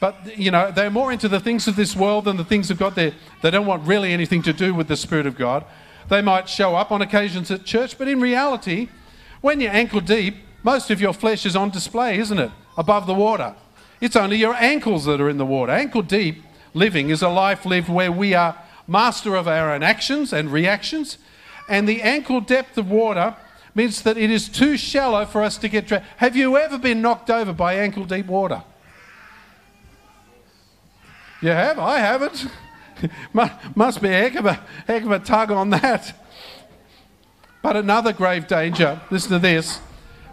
[0.00, 2.78] But, you know, they're more into the things of this world than the things of
[2.78, 2.96] God.
[2.96, 5.64] They're, they don't want really anything to do with the Spirit of God.
[6.08, 8.88] They might show up on occasions at church, but in reality,
[9.42, 12.50] when you're ankle deep, most of your flesh is on display, isn't it?
[12.76, 13.54] Above the water.
[14.00, 15.72] It's only your ankles that are in the water.
[15.72, 16.42] Ankle deep
[16.74, 21.18] living is a life lived where we are master of our own actions and reactions.
[21.68, 23.36] And the ankle depth of water
[23.74, 26.04] means that it is too shallow for us to get drowned.
[26.18, 28.62] Have you ever been knocked over by ankle deep water?
[31.40, 31.78] You have?
[31.78, 32.46] I haven't.
[33.74, 34.54] Must be a heck of a,
[34.86, 36.14] heck of a tug on that.
[37.62, 39.80] But another grave danger, listen to this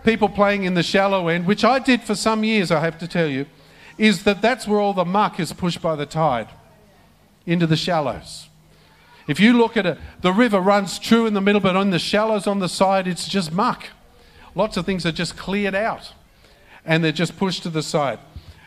[0.03, 3.07] people playing in the shallow end, which I did for some years, I have to
[3.07, 3.45] tell you
[3.99, 6.47] is that that's where all the muck is pushed by the tide
[7.45, 8.47] into the shallows.
[9.27, 11.99] If you look at it, the river runs true in the middle, but on the
[11.99, 13.87] shallows on the side, it's just muck.
[14.55, 16.13] Lots of things are just cleared out
[16.85, 18.19] and they're just pushed to the side.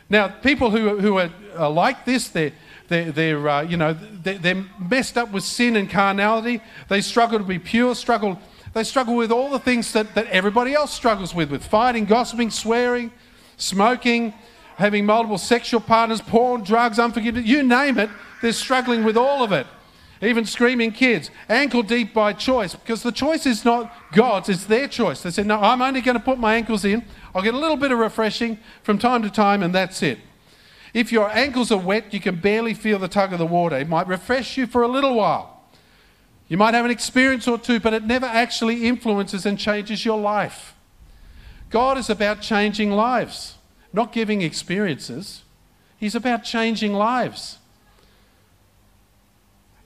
[0.09, 2.53] Now, people who, who are, are like this, they're,
[2.89, 6.61] they're, they're uh, you know, they're, they're messed up with sin and carnality.
[6.89, 8.39] They struggle to be pure, struggle,
[8.73, 12.51] they struggle with all the things that, that everybody else struggles with, with fighting, gossiping,
[12.51, 13.13] swearing,
[13.57, 14.35] smoking,
[14.77, 19.53] having multiple sexual partners, porn, drugs, unforgiveness, you name it, they're struggling with all of
[19.53, 19.67] it.
[20.23, 24.87] Even screaming kids, ankle deep by choice, because the choice is not God's, it's their
[24.87, 25.21] choice.
[25.21, 27.05] They said, No, I'm only going to put my ankles in.
[27.35, 30.21] I'll get a little bit of refreshing from time to time, and that's it.
[30.95, 33.77] If your ankles are wet, you can barely feel the tug of the water.
[33.79, 35.52] It might refresh you for a little while.
[36.53, 40.21] You might have an experience or two, but it never actually influences and changes your
[40.21, 40.75] life.
[41.71, 43.55] God is about changing lives
[43.91, 45.45] not giving experiences.
[45.97, 47.57] He's about changing lives.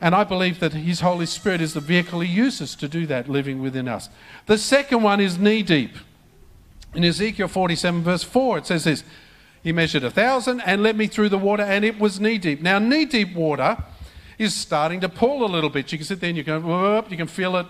[0.01, 3.29] And I believe that His Holy Spirit is the vehicle He uses to do that
[3.29, 4.09] living within us.
[4.47, 5.95] The second one is knee deep.
[6.97, 9.05] In Ezekiel 47, verse 4, it says this
[9.63, 12.61] He measured a thousand and led me through the water, and it was knee deep.
[12.61, 13.77] Now, knee deep water
[14.39, 15.93] is starting to pull a little bit.
[15.93, 16.65] You can sit there and you can,
[17.11, 17.67] you can feel it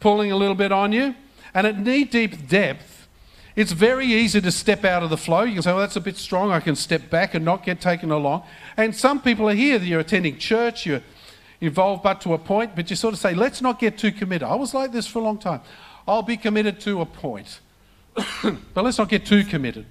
[0.00, 1.14] pulling a little bit on you.
[1.54, 3.08] And at knee deep depth,
[3.56, 5.42] it's very easy to step out of the flow.
[5.42, 6.50] You can say, well, that's a bit strong.
[6.50, 8.42] I can step back and not get taken along.
[8.76, 11.02] And some people are here, you're attending church, you're
[11.60, 14.48] involved but to a point, but you sort of say, let's not get too committed.
[14.48, 15.60] I was like this for a long time.
[16.06, 17.60] I'll be committed to a point.
[18.14, 19.86] but let's not get too committed.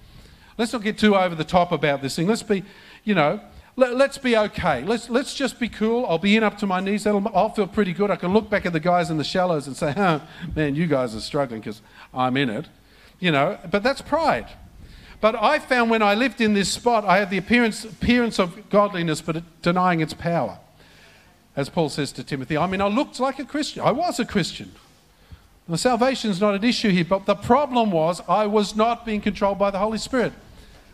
[0.58, 2.28] Let's not get too over the top about this thing.
[2.28, 2.64] Let's be,
[3.04, 3.40] you know,
[3.76, 4.84] let, us be okay.
[4.84, 6.06] Let's, let's just be cool.
[6.06, 7.04] I'll be in up to my knees.
[7.06, 8.12] That'll, I'll feel pretty good.
[8.12, 10.20] I can look back at the guys in the shallows and say, huh,
[10.56, 11.82] man, you guys are struggling because
[12.14, 12.68] I'm in it
[13.24, 14.48] you know, but that's pride.
[15.22, 18.70] But I found when I lived in this spot, I had the appearance, appearance of
[18.70, 20.60] godliness, but denying its power.
[21.56, 23.82] As Paul says to Timothy, I mean, I looked like a Christian.
[23.82, 24.74] I was a Christian.
[25.70, 29.22] The salvation is not an issue here, but the problem was I was not being
[29.22, 30.34] controlled by the Holy Spirit.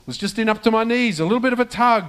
[0.05, 2.05] was just in up to my knees, a little bit of a tug.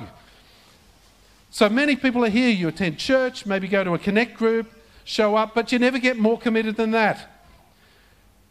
[1.51, 2.49] So many people are here.
[2.49, 4.73] You attend church, maybe go to a connect group,
[5.05, 7.45] show up, but you never get more committed than that.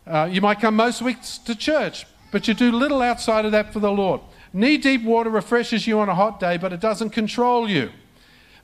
[0.06, 3.72] Uh, you might come most weeks to church, but you do little outside of that
[3.72, 4.22] for the Lord.
[4.52, 7.91] Knee deep water refreshes you on a hot day, but it doesn't control you.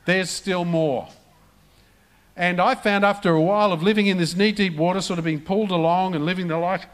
[0.06, 1.08] There's still more.
[2.36, 5.26] And I found after a while of living in this knee deep water, sort of
[5.26, 6.86] being pulled along and living the life,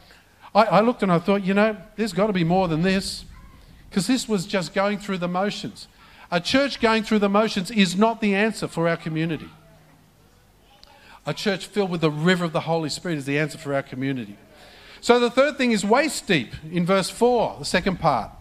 [0.53, 3.25] I, I looked and I thought, you know, there's got to be more than this
[3.89, 5.87] because this was just going through the motions.
[6.31, 9.49] A church going through the motions is not the answer for our community.
[11.25, 13.83] A church filled with the river of the Holy Spirit is the answer for our
[13.83, 14.37] community.
[15.01, 18.31] So the third thing is waist deep in verse 4, the second part.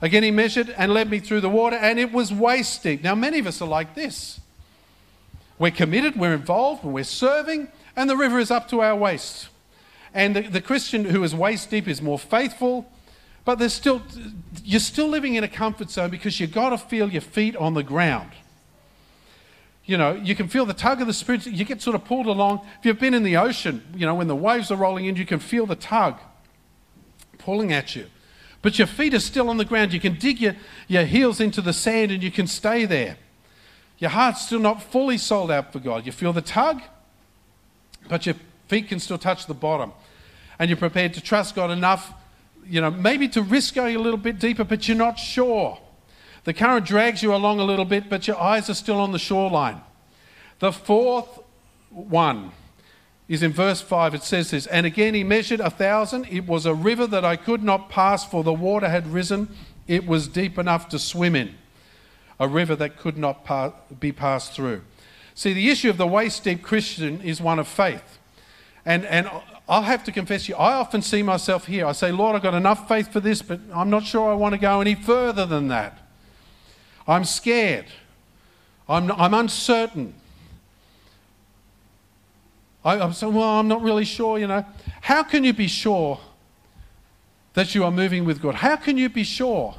[0.00, 3.04] Again, he measured and led me through the water, and it was waist deep.
[3.04, 4.40] Now, many of us are like this.
[5.58, 9.48] We're committed, we're involved, we're serving, and the river is up to our waist.
[10.12, 12.90] And the, the Christian who is waist deep is more faithful,
[13.44, 14.02] but there's still,
[14.62, 17.74] you're still living in a comfort zone because you've got to feel your feet on
[17.74, 18.30] the ground.
[19.84, 21.44] You know, you can feel the tug of the Spirit.
[21.46, 22.60] You get sort of pulled along.
[22.78, 25.26] If you've been in the ocean, you know, when the waves are rolling in, you
[25.26, 26.18] can feel the tug
[27.38, 28.06] pulling at you.
[28.62, 29.92] But your feet are still on the ground.
[29.92, 30.54] You can dig your,
[30.86, 33.16] your heels into the sand and you can stay there.
[33.98, 36.06] Your heart's still not fully sold out for God.
[36.06, 36.80] You feel the tug,
[38.08, 38.36] but your
[38.68, 39.92] feet can still touch the bottom.
[40.60, 42.12] And you're prepared to trust God enough
[42.66, 45.78] you know, maybe to risk going a little bit deeper, but you're not sure.
[46.44, 49.18] The current drags you along a little bit, but your eyes are still on the
[49.18, 49.80] shoreline.
[50.58, 51.40] The fourth
[51.90, 52.52] one
[53.28, 54.14] is in verse 5.
[54.14, 56.26] It says this And again he measured a thousand.
[56.26, 59.48] It was a river that I could not pass, for the water had risen.
[59.86, 61.54] It was deep enough to swim in.
[62.40, 64.82] A river that could not be passed through.
[65.34, 68.18] See, the issue of the waist deep Christian is one of faith.
[68.84, 69.30] And, and
[69.72, 71.86] I'll have to confess to you, I often see myself here.
[71.86, 74.52] I say, Lord, I've got enough faith for this, but I'm not sure I want
[74.52, 75.98] to go any further than that.
[77.08, 77.86] I'm scared.
[78.86, 80.12] I'm, I'm uncertain.
[82.84, 84.66] I, I'm saying, well, I'm not really sure, you know.
[85.00, 86.20] How can you be sure
[87.54, 88.56] that you are moving with God?
[88.56, 89.76] How can you be sure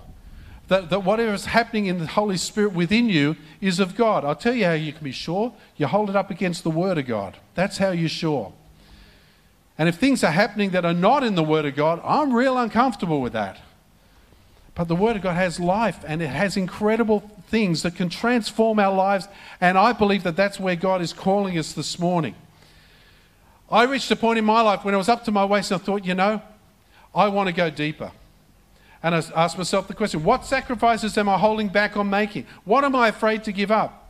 [0.69, 4.25] that, that whatever is happening in the Holy Spirit within you is of God?
[4.25, 5.53] I'll tell you how you can be sure.
[5.77, 7.37] You hold it up against the Word of God.
[7.53, 8.53] That's how you're sure.
[9.77, 12.57] And if things are happening that are not in the Word of God, I'm real
[12.57, 13.59] uncomfortable with that.
[14.75, 18.79] But the Word of God has life and it has incredible things that can transform
[18.79, 19.27] our lives.
[19.61, 22.35] And I believe that that's where God is calling us this morning.
[23.69, 25.81] I reached a point in my life when I was up to my waist and
[25.81, 26.41] I thought, you know,
[27.13, 28.11] I want to go deeper.
[29.01, 32.45] And I asked myself the question what sacrifices am I holding back on making?
[32.63, 34.02] What am I afraid to give up?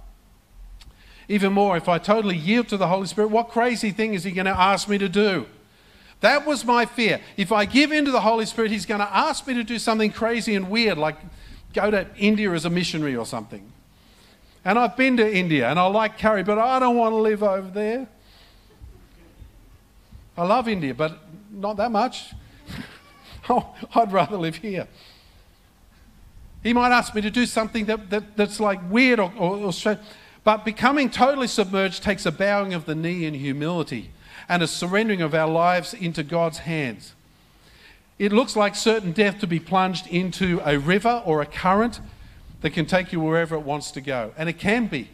[1.27, 4.31] Even more, if I totally yield to the Holy Spirit, what crazy thing is He
[4.31, 5.45] going to ask me to do?
[6.19, 7.19] That was my fear.
[7.37, 9.79] If I give in to the Holy Spirit, He's going to ask me to do
[9.79, 11.17] something crazy and weird, like
[11.73, 13.71] go to India as a missionary or something.
[14.65, 17.43] And I've been to India and I like curry, but I don't want to live
[17.43, 18.07] over there.
[20.37, 21.19] I love India, but
[21.51, 22.33] not that much.
[23.49, 24.87] oh, I'd rather live here.
[26.63, 29.73] He might ask me to do something that, that, that's like weird or, or, or
[29.73, 29.99] strange.
[30.43, 34.11] But becoming totally submerged takes a bowing of the knee in humility
[34.49, 37.13] and a surrendering of our lives into God's hands.
[38.19, 41.99] It looks like certain death to be plunged into a river or a current
[42.61, 44.33] that can take you wherever it wants to go.
[44.37, 45.09] And it can be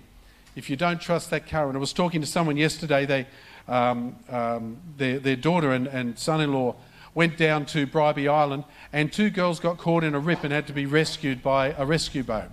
[0.55, 1.75] if you don't trust that current.
[1.75, 3.27] I was talking to someone yesterday, they,
[3.67, 6.75] um, um, their, their daughter and, and son in law
[7.15, 8.63] went down to Bribie Island,
[8.93, 11.85] and two girls got caught in a rip and had to be rescued by a
[11.85, 12.49] rescue boat.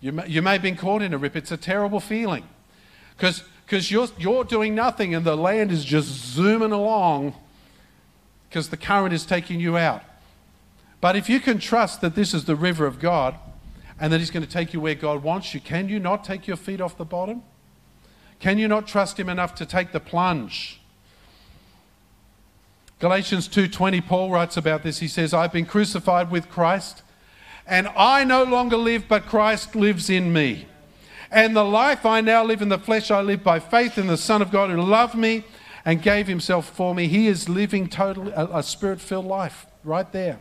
[0.00, 1.36] You may, you may have been caught in a rip.
[1.36, 2.44] It's a terrible feeling
[3.16, 7.34] because you're, you're doing nothing and the land is just zooming along
[8.48, 10.02] because the current is taking you out.
[11.00, 13.36] But if you can trust that this is the river of God
[13.98, 16.46] and that He's going to take you where God wants you, can you not take
[16.46, 17.42] your feet off the bottom?
[18.40, 20.80] Can you not trust Him enough to take the plunge?
[22.98, 25.00] Galatians 2:20 Paul writes about this.
[25.00, 27.02] He says, "I've been crucified with Christ,
[27.66, 30.66] and I no longer live, but Christ lives in me.
[31.30, 34.16] And the life I now live in the flesh, I live by faith in the
[34.16, 35.44] Son of God who loved me
[35.84, 37.08] and gave himself for me.
[37.08, 40.38] He is living totally a, a spirit filled life right there.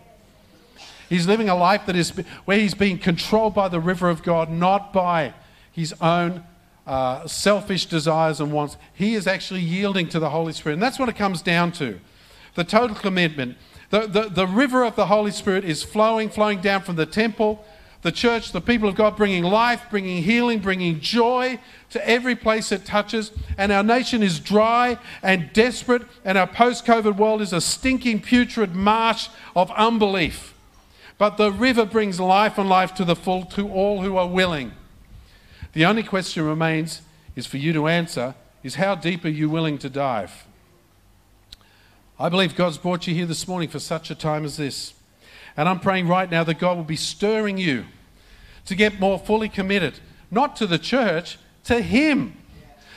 [1.10, 2.12] He's living a life that is
[2.46, 5.34] where he's being controlled by the river of God, not by
[5.72, 6.44] his own
[6.88, 8.78] uh, selfish desires and wants.
[8.94, 10.74] He is actually yielding to the Holy Spirit.
[10.74, 12.00] And that's what it comes down to
[12.56, 13.58] the total commitment.
[13.90, 17.64] The, the, the river of the Holy Spirit is flowing, flowing down from the temple,
[18.02, 21.60] the church, the people of God, bringing life, bringing healing, bringing joy
[21.90, 23.32] to every place it touches.
[23.58, 28.22] And our nation is dry and desperate, and our post COVID world is a stinking,
[28.22, 30.54] putrid marsh of unbelief.
[31.18, 34.74] But the river brings life and life to the full to all who are willing.
[35.74, 37.02] The only question remains
[37.36, 40.46] is for you to answer is how deep are you willing to dive?
[42.18, 44.94] I believe God's brought you here this morning for such a time as this.
[45.58, 47.86] And I'm praying right now that God will be stirring you
[48.68, 50.00] to get more fully committed,
[50.32, 52.38] not to the church, to Him,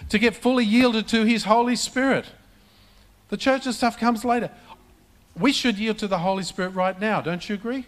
[0.08, 2.26] to get fully yielded to His Holy Spirit.
[3.28, 4.50] The church and stuff comes later.
[5.36, 7.86] We should yield to the Holy Spirit right now, don't you agree?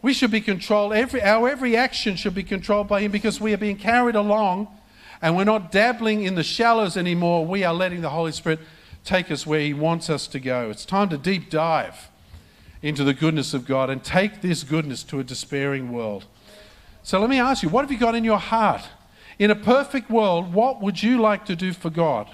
[0.00, 3.52] We should be controlled, every, our every action should be controlled by Him because we
[3.52, 4.68] are being carried along
[5.20, 7.44] and we're not dabbling in the shallows anymore.
[7.44, 8.60] We are letting the Holy Spirit
[9.04, 10.70] take us where He wants us to go.
[10.70, 12.08] It's time to deep dive
[12.82, 16.24] into the goodness of God and take this goodness to a despairing world.
[17.02, 18.82] So let me ask you, what have you got in your heart?
[19.38, 22.28] In a perfect world, what would you like to do for God?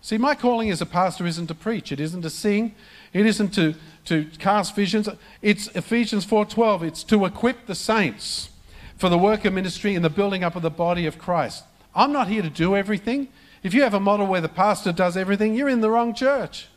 [0.00, 2.74] See, my calling as a pastor isn't to preach, it isn't to sing,
[3.12, 3.74] it isn't to,
[4.06, 5.08] to cast visions.
[5.42, 6.82] It's Ephesians 4:12.
[6.82, 8.48] It's to equip the saints
[8.96, 11.64] for the work of ministry and the building up of the body of Christ.
[11.94, 13.28] I'm not here to do everything.
[13.62, 16.68] If you have a model where the pastor does everything, you're in the wrong church.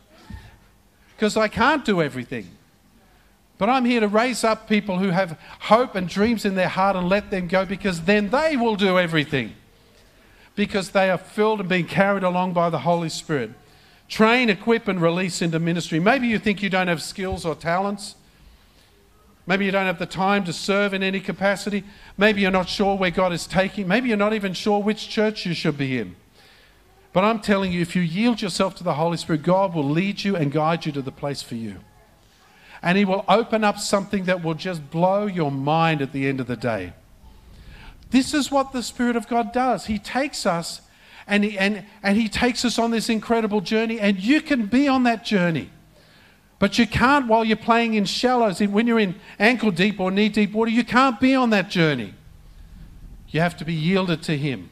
[1.16, 2.50] Because I can't do everything.
[3.58, 6.96] But I'm here to raise up people who have hope and dreams in their heart
[6.96, 9.54] and let them go because then they will do everything
[10.56, 13.52] because they are filled and being carried along by the Holy Spirit.
[14.08, 16.00] Train, equip, and release into ministry.
[16.00, 18.16] Maybe you think you don't have skills or talents.
[19.48, 21.84] Maybe you don't have the time to serve in any capacity.
[22.18, 23.88] Maybe you're not sure where God is taking.
[23.88, 26.16] Maybe you're not even sure which church you should be in.
[27.16, 30.26] But I'm telling you, if you yield yourself to the Holy Spirit, God will lead
[30.26, 31.78] you and guide you to the place for you.
[32.82, 36.42] And He will open up something that will just blow your mind at the end
[36.42, 36.92] of the day.
[38.10, 39.86] This is what the Spirit of God does.
[39.86, 40.82] He takes us
[41.26, 44.90] and he, and, and he takes us on this incredible journey, and you can be
[44.90, 45.70] on that journey.
[46.60, 48.60] But you can't while you're playing in shallows.
[48.60, 52.14] When you're in ankle deep or knee deep water, you can't be on that journey.
[53.30, 54.70] You have to be yielded to Him.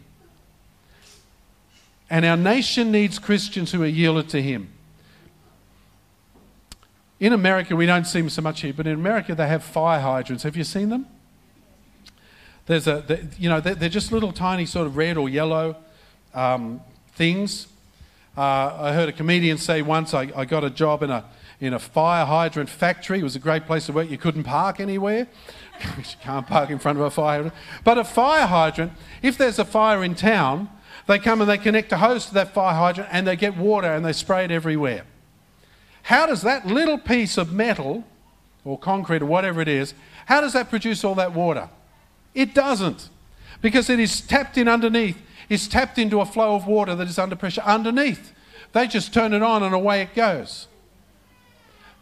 [2.14, 4.70] And our nation needs Christians who are yielded to Him.
[7.20, 10.00] In America, we don't see them so much here, but in America, they have fire
[10.00, 10.44] hydrants.
[10.44, 11.08] Have you seen them?
[12.68, 15.76] There's a, the, you know, they're, they're, just little tiny sort of red or yellow
[16.36, 16.82] um,
[17.16, 17.66] things.
[18.38, 21.26] Uh, I heard a comedian say once, I, I, got a job in a,
[21.60, 23.22] in a fire hydrant factory.
[23.22, 24.12] It was a great place to work.
[24.12, 25.28] You couldn't park anywhere.
[25.98, 27.56] you can't park in front of a fire hydrant.
[27.84, 28.92] But a fire hydrant,
[29.24, 30.70] if there's a fire in town,
[31.08, 33.88] they come and they connect a hose to that fire hydrant and they get water
[33.88, 35.04] and they spray it everywhere.
[36.04, 38.06] How does that little piece of metal
[38.66, 39.94] or concrete or whatever it is,
[40.26, 41.70] how does that produce all that water?
[42.34, 43.10] It doesn't.
[43.62, 45.22] Because it is tapped in underneath.
[45.50, 48.34] It's tapped into a flow of water that is under pressure underneath.
[48.72, 50.68] They just turn it on and away it goes.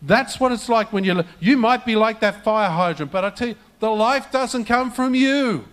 [0.02, 3.30] That's what it's like when you you might be like that fire hydrant, but I
[3.30, 5.66] tell you, the life doesn't come from you.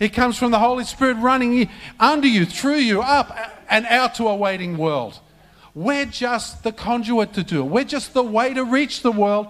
[0.00, 1.68] It comes from the Holy Spirit running
[2.00, 3.36] under you, through you, up
[3.68, 5.20] and out to a waiting world.
[5.74, 7.66] We're just the conduit to do it.
[7.66, 9.48] We're just the way to reach the world.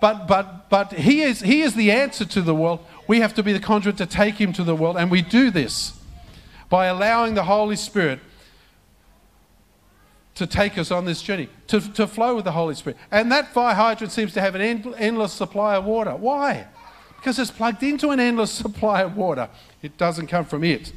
[0.00, 2.80] But but but he is he is the answer to the world.
[3.06, 5.50] We have to be the conduit to take him to the world, and we do
[5.50, 5.92] this
[6.70, 8.20] by allowing the Holy Spirit
[10.36, 12.96] to take us on this journey, to, to flow with the Holy Spirit.
[13.10, 16.12] And that fire hydrant seems to have an end, endless supply of water.
[16.12, 16.66] Why?
[17.20, 19.50] Because it's plugged into an endless supply of water.
[19.82, 20.90] It doesn't come from it.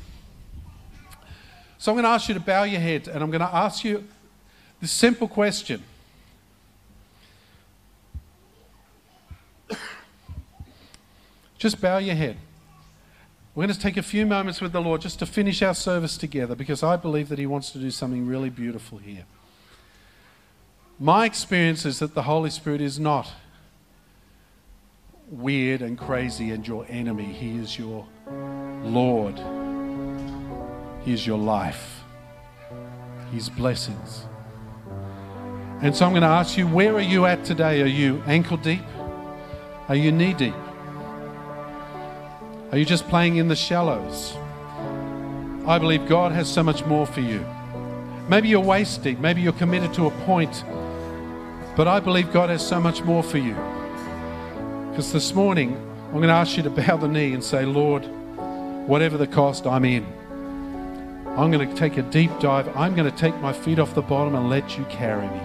[1.77, 3.83] So I'm going to ask you to bow your head and I'm going to ask
[3.83, 4.07] you
[4.79, 5.83] the simple question
[11.57, 12.37] Just bow your head.
[13.53, 16.15] We're going to take a few moments with the Lord just to finish our service
[16.15, 19.25] together because I believe that He wants to do something really beautiful here.
[20.97, 23.29] My experience is that the Holy Spirit is not
[25.33, 27.25] weird and crazy and your enemy.
[27.25, 28.07] He is your
[28.83, 29.37] Lord.
[31.03, 32.03] He is your life.
[33.31, 34.25] His blessings.
[35.81, 37.81] And so I'm going to ask you, where are you at today?
[37.81, 38.83] Are you ankle deep?
[39.89, 40.53] Are you knee deep?
[42.71, 44.35] Are you just playing in the shallows?
[45.67, 47.45] I believe God has so much more for you.
[48.29, 50.63] Maybe you're waist deep, maybe you're committed to a point,
[51.75, 53.55] but I believe God has so much more for you.
[54.93, 55.75] Because this morning,
[56.09, 58.05] I'm going to ask you to bow the knee and say, Lord,
[58.85, 60.05] whatever the cost, I'm in.
[61.35, 62.67] I'm going to take a deep dive.
[62.77, 65.41] I'm going to take my feet off the bottom and let you carry me.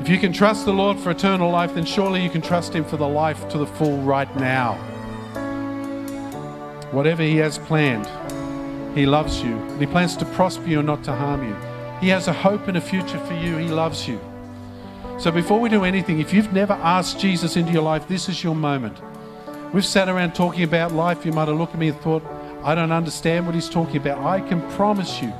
[0.00, 2.84] If you can trust the Lord for eternal life, then surely you can trust Him
[2.84, 4.74] for the life to the full right now.
[6.92, 8.06] Whatever He has planned,
[8.96, 9.58] He loves you.
[9.80, 11.56] He plans to prosper you and not to harm you.
[12.00, 13.56] He has a hope and a future for you.
[13.56, 14.20] He loves you.
[15.18, 18.44] So before we do anything, if you've never asked Jesus into your life, this is
[18.44, 18.96] your moment.
[19.74, 21.26] We've sat around talking about life.
[21.26, 22.22] You might have looked at me and thought,
[22.62, 24.18] I don't understand what he's talking about.
[24.18, 25.32] I can promise you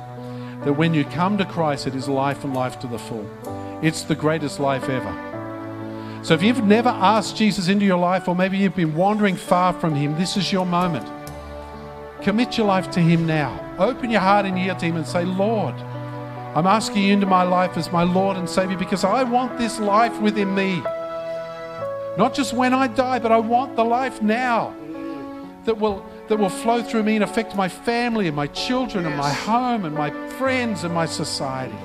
[0.65, 3.25] that when you come to Christ, it is life and life to the full.
[3.81, 6.21] It's the greatest life ever.
[6.23, 9.71] So if you've never asked Jesus into your life, or maybe you've been wandering far
[9.71, 11.07] from him, this is your moment.
[12.21, 13.57] Commit your life to him now.
[13.79, 15.75] Open your heart and yield to him and say, Lord,
[16.55, 19.79] I'm asking you into my life as my Lord and Savior because I want this
[19.79, 20.81] life within me.
[22.17, 24.73] Not just when I die, but I want the life now
[25.65, 29.15] that will, that will flow through me and affect my family and my children and
[29.15, 31.77] my home and my friends and my society.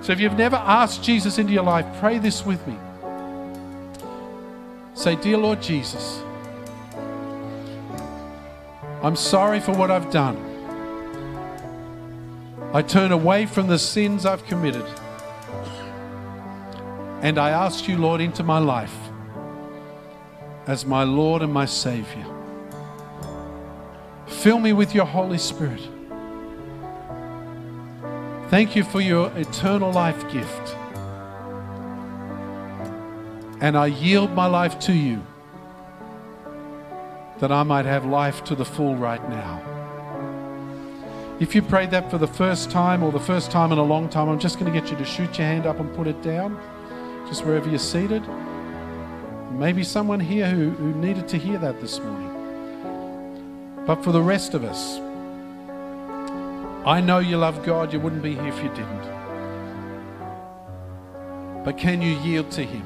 [0.00, 2.76] So if you've never asked Jesus into your life, pray this with me.
[4.94, 6.22] Say, Dear Lord Jesus,
[9.02, 10.47] I'm sorry for what I've done.
[12.72, 14.84] I turn away from the sins I've committed.
[17.22, 18.94] And I ask you, Lord, into my life
[20.66, 22.26] as my Lord and my Savior.
[24.26, 25.80] Fill me with your Holy Spirit.
[28.50, 30.76] Thank you for your eternal life gift.
[33.60, 35.24] And I yield my life to you
[37.38, 39.77] that I might have life to the full right now.
[41.40, 44.08] If you prayed that for the first time or the first time in a long
[44.08, 46.20] time, I'm just going to get you to shoot your hand up and put it
[46.20, 46.58] down,
[47.28, 48.24] just wherever you're seated.
[49.52, 53.84] Maybe someone here who, who needed to hear that this morning.
[53.86, 54.98] But for the rest of us,
[56.84, 57.92] I know you love God.
[57.92, 59.02] You wouldn't be here if you didn't.
[61.64, 62.84] But can you yield to Him?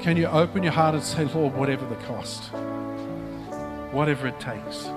[0.00, 2.52] Can you open your heart and say, Lord, whatever the cost,
[3.92, 4.88] whatever it takes?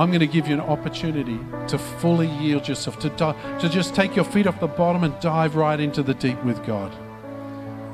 [0.00, 1.38] I'm going to give you an opportunity
[1.68, 5.56] to fully yield yourself, to, to just take your feet off the bottom and dive
[5.56, 6.90] right into the deep with God.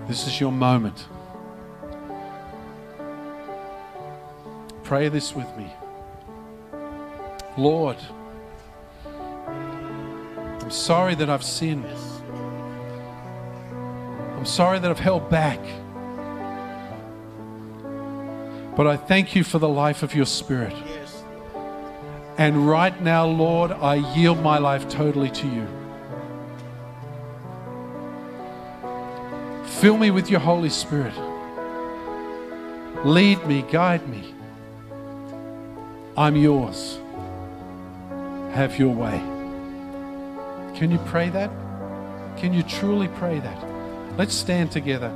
[0.07, 1.09] This is your moment.
[4.85, 5.73] Pray this with me.
[7.59, 7.97] Lord,
[9.05, 11.87] I'm sorry that I've sinned.
[14.37, 15.59] I'm sorry that I've held back.
[18.77, 20.86] But I thank you for the life of your Spirit.
[22.39, 25.67] And right now, Lord, I yield my life totally to you.
[29.81, 31.15] Fill me with your Holy Spirit.
[33.05, 34.35] Lead me, guide me.
[36.17, 36.99] I'm yours.
[38.53, 39.19] Have your way.
[40.77, 41.51] Can you pray that?
[42.37, 44.19] Can you truly pray that?
[44.19, 45.11] Let's stand together.